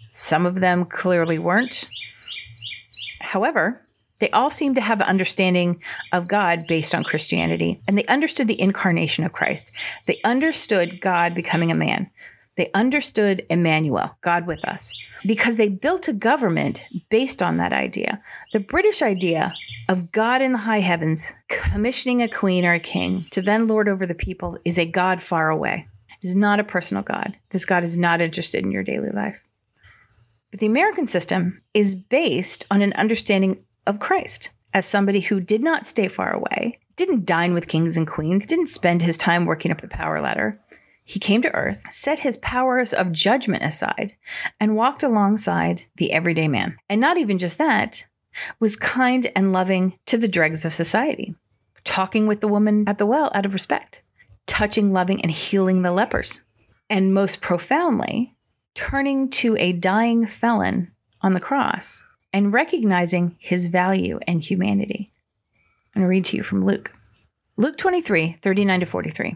some 0.09 0.45
of 0.45 0.59
them 0.59 0.85
clearly 0.85 1.39
weren't. 1.39 1.85
However, 3.19 3.85
they 4.19 4.29
all 4.29 4.49
seem 4.49 4.75
to 4.75 4.81
have 4.81 5.01
an 5.01 5.07
understanding 5.07 5.81
of 6.11 6.27
God 6.27 6.59
based 6.67 6.93
on 6.93 7.03
Christianity, 7.03 7.81
and 7.87 7.97
they 7.97 8.05
understood 8.05 8.47
the 8.47 8.61
incarnation 8.61 9.25
of 9.25 9.33
Christ. 9.33 9.73
They 10.07 10.21
understood 10.23 11.01
God 11.01 11.33
becoming 11.33 11.71
a 11.71 11.75
man. 11.75 12.09
They 12.55 12.69
understood 12.73 13.45
Emmanuel, 13.49 14.09
God 14.21 14.45
with 14.45 14.63
us, 14.65 14.93
because 15.25 15.55
they 15.55 15.69
built 15.69 16.07
a 16.07 16.13
government 16.13 16.85
based 17.09 17.41
on 17.41 17.57
that 17.57 17.73
idea. 17.73 18.19
The 18.51 18.59
British 18.59 19.01
idea 19.01 19.53
of 19.89 20.11
God 20.11 20.41
in 20.41 20.51
the 20.51 20.59
high 20.59 20.79
heavens 20.79 21.33
commissioning 21.49 22.21
a 22.21 22.27
queen 22.27 22.65
or 22.65 22.73
a 22.73 22.79
king 22.79 23.21
to 23.31 23.41
then 23.41 23.67
lord 23.67 23.89
over 23.89 24.05
the 24.05 24.15
people 24.15 24.57
is 24.65 24.77
a 24.77 24.85
God 24.85 25.21
far 25.21 25.49
away. 25.49 25.87
It 26.23 26.29
is 26.29 26.35
not 26.35 26.59
a 26.59 26.63
personal 26.63 27.03
God. 27.03 27.37
This 27.49 27.65
God 27.65 27.83
is 27.83 27.97
not 27.97 28.21
interested 28.21 28.63
in 28.63 28.71
your 28.71 28.83
daily 28.83 29.09
life. 29.09 29.41
But 30.51 30.59
the 30.59 30.67
American 30.67 31.07
system 31.07 31.61
is 31.73 31.95
based 31.95 32.67
on 32.69 32.81
an 32.81 32.93
understanding 32.93 33.63
of 33.87 33.99
Christ 33.99 34.51
as 34.73 34.85
somebody 34.85 35.19
who 35.19 35.39
did 35.39 35.61
not 35.61 35.85
stay 35.85 36.07
far 36.07 36.33
away, 36.33 36.79
didn't 36.95 37.25
dine 37.25 37.53
with 37.53 37.67
kings 37.67 37.97
and 37.97 38.07
queens, 38.07 38.45
didn't 38.45 38.67
spend 38.67 39.01
his 39.01 39.17
time 39.17 39.45
working 39.45 39.71
up 39.71 39.81
the 39.81 39.87
power 39.87 40.21
ladder, 40.21 40.59
he 41.03 41.19
came 41.19 41.41
to 41.41 41.53
earth, 41.53 41.83
set 41.91 42.19
his 42.19 42.37
powers 42.37 42.93
of 42.93 43.11
judgment 43.11 43.63
aside, 43.63 44.15
and 44.59 44.75
walked 44.75 45.03
alongside 45.03 45.81
the 45.97 46.13
everyday 46.13 46.47
man. 46.47 46.77
And 46.89 47.01
not 47.01 47.17
even 47.17 47.37
just 47.37 47.57
that, 47.57 48.05
was 48.59 48.75
kind 48.75 49.31
and 49.35 49.51
loving 49.53 49.99
to 50.05 50.17
the 50.17 50.27
dregs 50.27 50.65
of 50.65 50.73
society, 50.73 51.35
talking 51.83 52.25
with 52.25 52.41
the 52.41 52.47
woman 52.47 52.85
at 52.87 52.97
the 52.97 53.05
well 53.05 53.31
out 53.35 53.45
of 53.45 53.53
respect, 53.53 54.01
touching, 54.47 54.93
loving, 54.93 55.21
and 55.21 55.31
healing 55.31 55.83
the 55.83 55.91
lepers. 55.91 56.41
And 56.89 57.13
most 57.13 57.41
profoundly, 57.41 58.35
turning 58.75 59.29
to 59.29 59.55
a 59.57 59.73
dying 59.73 60.25
felon 60.25 60.91
on 61.21 61.33
the 61.33 61.39
cross 61.39 62.03
and 62.31 62.53
recognizing 62.53 63.35
his 63.39 63.67
value 63.67 64.19
and 64.27 64.41
humanity. 64.41 65.11
I'm 65.95 66.01
going 66.01 66.05
to 66.05 66.09
read 66.09 66.25
to 66.25 66.37
you 66.37 66.43
from 66.43 66.61
Luke. 66.61 66.93
Luke 67.55 67.77
23, 67.77 68.37
39 68.41 68.79
to 68.79 68.85
43. 68.85 69.35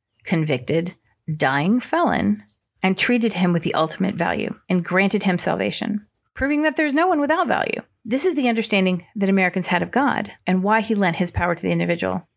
convicted, 0.23 0.95
dying 1.37 1.79
felon 1.79 2.43
and 2.83 2.97
treated 2.97 3.33
him 3.33 3.53
with 3.53 3.63
the 3.63 3.73
ultimate 3.73 4.15
value 4.15 4.53
and 4.69 4.85
granted 4.85 5.23
him 5.23 5.37
salvation, 5.37 6.05
proving 6.33 6.63
that 6.63 6.75
there's 6.75 6.93
no 6.93 7.07
one 7.07 7.21
without 7.21 7.47
value. 7.47 7.81
This 8.03 8.25
is 8.25 8.35
the 8.35 8.49
understanding 8.49 9.05
that 9.15 9.29
Americans 9.29 9.67
had 9.67 9.83
of 9.83 9.91
God 9.91 10.31
and 10.47 10.63
why 10.63 10.81
he 10.81 10.95
lent 10.95 11.17
his 11.17 11.31
power 11.31 11.53
to 11.53 11.61
the 11.61 11.71
individual. 11.71 12.27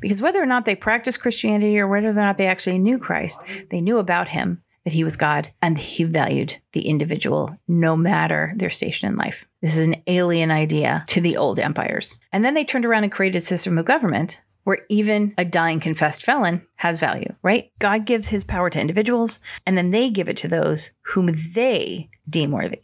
Because 0.00 0.22
whether 0.22 0.42
or 0.42 0.46
not 0.46 0.64
they 0.64 0.74
practiced 0.74 1.22
Christianity 1.22 1.78
or 1.78 1.86
whether 1.86 2.08
or 2.08 2.12
not 2.12 2.38
they 2.38 2.46
actually 2.46 2.78
knew 2.78 2.98
Christ, 2.98 3.42
they 3.70 3.80
knew 3.80 3.98
about 3.98 4.28
him 4.28 4.62
that 4.84 4.92
he 4.92 5.04
was 5.04 5.16
God 5.16 5.50
and 5.60 5.76
he 5.76 6.04
valued 6.04 6.58
the 6.72 6.88
individual 6.88 7.58
no 7.66 7.96
matter 7.96 8.52
their 8.56 8.70
station 8.70 9.08
in 9.08 9.16
life. 9.16 9.44
This 9.60 9.76
is 9.76 9.86
an 9.86 9.96
alien 10.06 10.50
idea 10.52 11.04
to 11.08 11.20
the 11.20 11.36
old 11.36 11.58
empires. 11.58 12.16
And 12.32 12.44
then 12.44 12.54
they 12.54 12.64
turned 12.64 12.86
around 12.86 13.02
and 13.02 13.10
created 13.10 13.38
a 13.38 13.40
system 13.40 13.78
of 13.78 13.84
government 13.84 14.40
where 14.66 14.80
even 14.88 15.32
a 15.38 15.44
dying 15.44 15.78
confessed 15.78 16.24
felon 16.24 16.60
has 16.74 16.98
value, 16.98 17.32
right? 17.44 17.70
God 17.78 18.04
gives 18.04 18.26
his 18.26 18.42
power 18.42 18.68
to 18.68 18.80
individuals 18.80 19.38
and 19.64 19.78
then 19.78 19.92
they 19.92 20.10
give 20.10 20.28
it 20.28 20.36
to 20.38 20.48
those 20.48 20.90
whom 21.02 21.30
they 21.54 22.08
deem 22.28 22.50
worthy. 22.50 22.80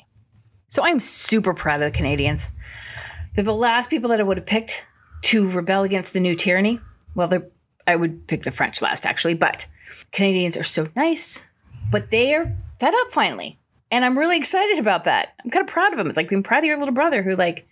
So 0.68 0.84
I'm 0.84 1.00
super 1.00 1.52
proud 1.52 1.82
of 1.82 1.92
the 1.92 1.98
Canadians. 1.98 2.52
They're 3.34 3.42
the 3.42 3.52
last 3.52 3.90
people 3.90 4.10
that 4.10 4.20
I 4.20 4.22
would 4.22 4.36
have 4.36 4.46
picked 4.46 4.86
to 5.22 5.50
rebel 5.50 5.82
against 5.82 6.12
the 6.12 6.20
new 6.20 6.36
tyranny. 6.36 6.78
Well, 7.16 7.28
I 7.88 7.96
would 7.96 8.28
pick 8.28 8.44
the 8.44 8.52
French 8.52 8.80
last, 8.80 9.04
actually, 9.04 9.34
but 9.34 9.66
Canadians 10.12 10.56
are 10.56 10.62
so 10.62 10.86
nice, 10.94 11.48
but 11.90 12.12
they 12.12 12.32
are 12.36 12.56
fed 12.78 12.94
up 12.94 13.10
finally. 13.10 13.58
And 13.90 14.04
I'm 14.04 14.16
really 14.16 14.36
excited 14.36 14.78
about 14.78 15.02
that. 15.04 15.34
I'm 15.44 15.50
kind 15.50 15.66
of 15.68 15.72
proud 15.72 15.90
of 15.90 15.98
them. 15.98 16.06
It's 16.06 16.16
like 16.16 16.28
being 16.28 16.44
proud 16.44 16.60
of 16.60 16.66
your 16.66 16.78
little 16.78 16.94
brother 16.94 17.24
who, 17.24 17.34
like, 17.34 17.66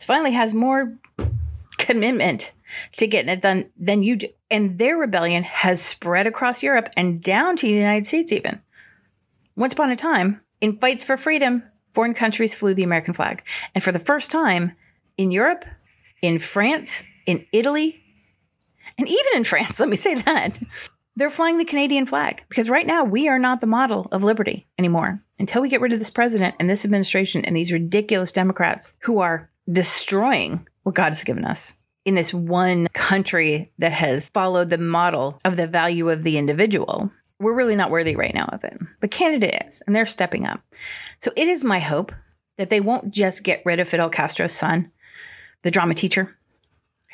finally 0.00 0.32
has 0.32 0.52
more 0.52 0.98
commitment 1.82 2.52
to 2.96 3.06
getting 3.06 3.28
it 3.28 3.42
done 3.42 3.70
than 3.78 4.02
you 4.02 4.16
do. 4.16 4.28
And 4.50 4.78
their 4.78 4.96
rebellion 4.96 5.42
has 5.42 5.82
spread 5.82 6.26
across 6.26 6.62
Europe 6.62 6.88
and 6.96 7.22
down 7.22 7.56
to 7.56 7.66
the 7.66 7.72
United 7.72 8.06
States, 8.06 8.32
even. 8.32 8.60
Once 9.56 9.74
upon 9.74 9.90
a 9.90 9.96
time, 9.96 10.40
in 10.60 10.78
fights 10.78 11.04
for 11.04 11.16
freedom, 11.16 11.62
foreign 11.92 12.14
countries 12.14 12.54
flew 12.54 12.72
the 12.72 12.82
American 12.82 13.12
flag. 13.12 13.42
And 13.74 13.84
for 13.84 13.92
the 13.92 13.98
first 13.98 14.30
time 14.30 14.72
in 15.18 15.30
Europe, 15.30 15.64
in 16.22 16.38
France, 16.38 17.04
in 17.26 17.46
Italy, 17.52 18.02
and 18.96 19.08
even 19.08 19.32
in 19.34 19.44
France, 19.44 19.78
let 19.80 19.88
me 19.88 19.96
say 19.96 20.14
that, 20.14 20.58
they're 21.16 21.30
flying 21.30 21.58
the 21.58 21.64
Canadian 21.64 22.06
flag 22.06 22.42
because 22.48 22.70
right 22.70 22.86
now 22.86 23.04
we 23.04 23.28
are 23.28 23.38
not 23.38 23.60
the 23.60 23.66
model 23.66 24.08
of 24.12 24.24
liberty 24.24 24.66
anymore. 24.78 25.22
Until 25.38 25.60
we 25.60 25.68
get 25.68 25.80
rid 25.80 25.92
of 25.92 25.98
this 25.98 26.10
president 26.10 26.54
and 26.58 26.70
this 26.70 26.84
administration 26.84 27.44
and 27.44 27.54
these 27.54 27.72
ridiculous 27.72 28.32
Democrats 28.32 28.92
who 29.00 29.18
are 29.18 29.50
destroying 29.70 30.66
what 30.82 30.94
God 30.94 31.08
has 31.08 31.24
given 31.24 31.44
us 31.44 31.74
in 32.04 32.14
this 32.14 32.34
one 32.34 32.88
country 32.92 33.70
that 33.78 33.92
has 33.92 34.28
followed 34.30 34.70
the 34.70 34.78
model 34.78 35.38
of 35.44 35.56
the 35.56 35.66
value 35.66 36.10
of 36.10 36.22
the 36.22 36.36
individual, 36.36 37.10
we're 37.38 37.54
really 37.54 37.76
not 37.76 37.90
worthy 37.90 38.16
right 38.16 38.34
now 38.34 38.46
of 38.52 38.64
it. 38.64 38.76
But 39.00 39.10
Canada 39.10 39.66
is, 39.66 39.82
and 39.86 39.94
they're 39.94 40.06
stepping 40.06 40.46
up. 40.46 40.60
So 41.18 41.32
it 41.36 41.48
is 41.48 41.64
my 41.64 41.78
hope 41.78 42.12
that 42.58 42.70
they 42.70 42.80
won't 42.80 43.12
just 43.12 43.44
get 43.44 43.62
rid 43.64 43.80
of 43.80 43.88
Fidel 43.88 44.10
Castro's 44.10 44.52
son, 44.52 44.90
the 45.62 45.70
drama 45.70 45.94
teacher, 45.94 46.36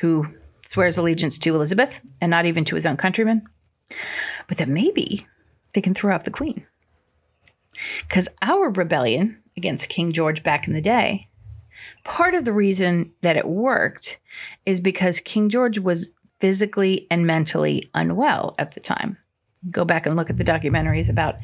who 0.01 0.27
swears 0.65 0.99
allegiance 0.99 1.39
to 1.39 1.55
Elizabeth 1.55 2.01
and 2.21 2.31
not 2.31 2.47
even 2.47 2.65
to 2.67 2.75
his 2.75 2.87
own 2.87 2.97
countrymen, 2.97 3.43
but 4.47 4.59
that 4.59 4.69
maybe 4.69 5.27
they 5.75 5.81
can 5.81 5.95
throw 5.95 6.15
off 6.15 6.25
the 6.25 6.31
queen. 6.31 6.67
Because 8.01 8.29
our 8.43 8.71
rebellion 8.71 9.43
against 9.57 9.89
King 9.89 10.13
George 10.13 10.43
back 10.43 10.67
in 10.67 10.75
the 10.75 10.81
day 10.81 11.25
Part 12.05 12.35
of 12.35 12.45
the 12.45 12.53
reason 12.53 13.13
that 13.23 13.37
it 13.37 13.49
worked 13.49 14.19
is 14.67 14.81
because 14.81 15.21
King 15.21 15.49
George 15.49 15.79
was 15.79 16.13
physically 16.41 17.07
and 17.11 17.27
mentally 17.27 17.91
unwell 17.95 18.55
at 18.59 18.73
the 18.73 18.81
time. 18.81 19.19
Go 19.71 19.85
back 19.85 20.07
and 20.07 20.17
look 20.17 20.31
at 20.31 20.39
the 20.39 20.45
documentaries 20.45 21.11
about 21.11 21.37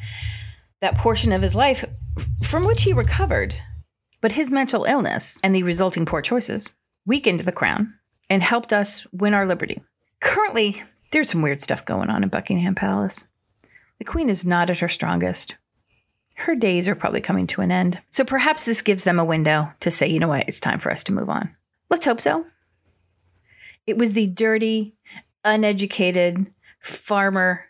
that 0.81 0.95
portion 0.95 1.31
of 1.31 1.41
his 1.41 1.55
life 1.55 1.83
from 2.41 2.65
which 2.65 2.83
he 2.83 2.93
recovered. 2.93 3.55
But 4.21 4.31
his 4.31 4.49
mental 4.49 4.85
illness 4.85 5.39
and 5.43 5.53
the 5.53 5.63
resulting 5.63 6.05
poor 6.05 6.21
choices 6.21 6.73
weakened 7.05 7.41
the 7.41 7.51
crown 7.51 7.93
and 8.29 8.41
helped 8.41 8.73
us 8.73 9.05
win 9.11 9.33
our 9.33 9.45
liberty. 9.45 9.81
Currently, 10.21 10.81
there's 11.11 11.29
some 11.29 11.41
weird 11.41 11.59
stuff 11.59 11.85
going 11.85 12.09
on 12.09 12.23
in 12.23 12.29
Buckingham 12.29 12.75
Palace. 12.75 13.27
The 13.99 14.05
Queen 14.05 14.29
is 14.29 14.45
not 14.45 14.69
at 14.69 14.79
her 14.79 14.87
strongest 14.87 15.55
her 16.35 16.55
days 16.55 16.87
are 16.87 16.95
probably 16.95 17.21
coming 17.21 17.47
to 17.47 17.61
an 17.61 17.71
end. 17.71 17.99
So 18.11 18.23
perhaps 18.23 18.65
this 18.65 18.81
gives 18.81 19.03
them 19.03 19.19
a 19.19 19.25
window 19.25 19.71
to 19.79 19.91
say, 19.91 20.07
you 20.07 20.19
know 20.19 20.27
what, 20.27 20.47
it's 20.47 20.59
time 20.59 20.79
for 20.79 20.91
us 20.91 21.03
to 21.05 21.13
move 21.13 21.29
on. 21.29 21.49
Let's 21.89 22.05
hope 22.05 22.21
so. 22.21 22.45
It 23.87 23.97
was 23.97 24.13
the 24.13 24.27
dirty, 24.27 24.95
uneducated 25.43 26.47
farmer 26.79 27.65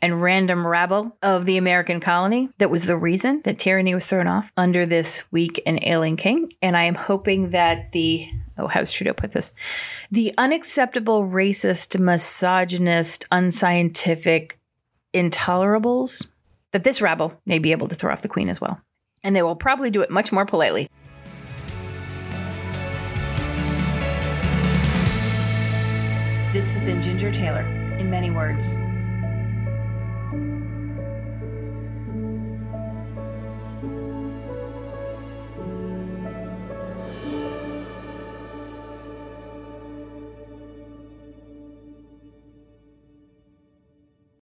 and 0.00 0.22
random 0.22 0.66
rabble 0.66 1.16
of 1.22 1.46
the 1.46 1.56
American 1.56 2.00
colony 2.00 2.48
that 2.58 2.70
was 2.70 2.86
the 2.86 2.96
reason 2.96 3.42
that 3.44 3.58
tyranny 3.58 3.94
was 3.94 4.06
thrown 4.06 4.26
off 4.26 4.52
under 4.56 4.86
this 4.86 5.24
weak 5.32 5.60
and 5.66 5.78
ailing 5.82 6.16
king. 6.16 6.52
And 6.62 6.76
I 6.76 6.84
am 6.84 6.94
hoping 6.94 7.50
that 7.50 7.90
the, 7.92 8.28
oh, 8.56 8.68
how's 8.68 8.92
Trudeau 8.92 9.14
put 9.14 9.32
this? 9.32 9.52
The 10.10 10.32
unacceptable, 10.38 11.24
racist, 11.24 11.98
misogynist, 11.98 13.26
unscientific 13.30 14.58
intolerables 15.12 16.26
that 16.74 16.82
this 16.82 17.00
rabble 17.00 17.40
may 17.46 17.60
be 17.60 17.70
able 17.70 17.86
to 17.86 17.94
throw 17.94 18.12
off 18.12 18.22
the 18.22 18.28
queen 18.28 18.48
as 18.48 18.60
well. 18.60 18.80
And 19.22 19.36
they 19.36 19.42
will 19.42 19.54
probably 19.54 19.92
do 19.92 20.02
it 20.02 20.10
much 20.10 20.32
more 20.32 20.44
politely. 20.44 20.88
This 26.52 26.72
has 26.72 26.80
been 26.80 27.00
Ginger 27.00 27.30
Taylor, 27.30 27.62
in 27.98 28.10
many 28.10 28.32
words. 28.32 28.76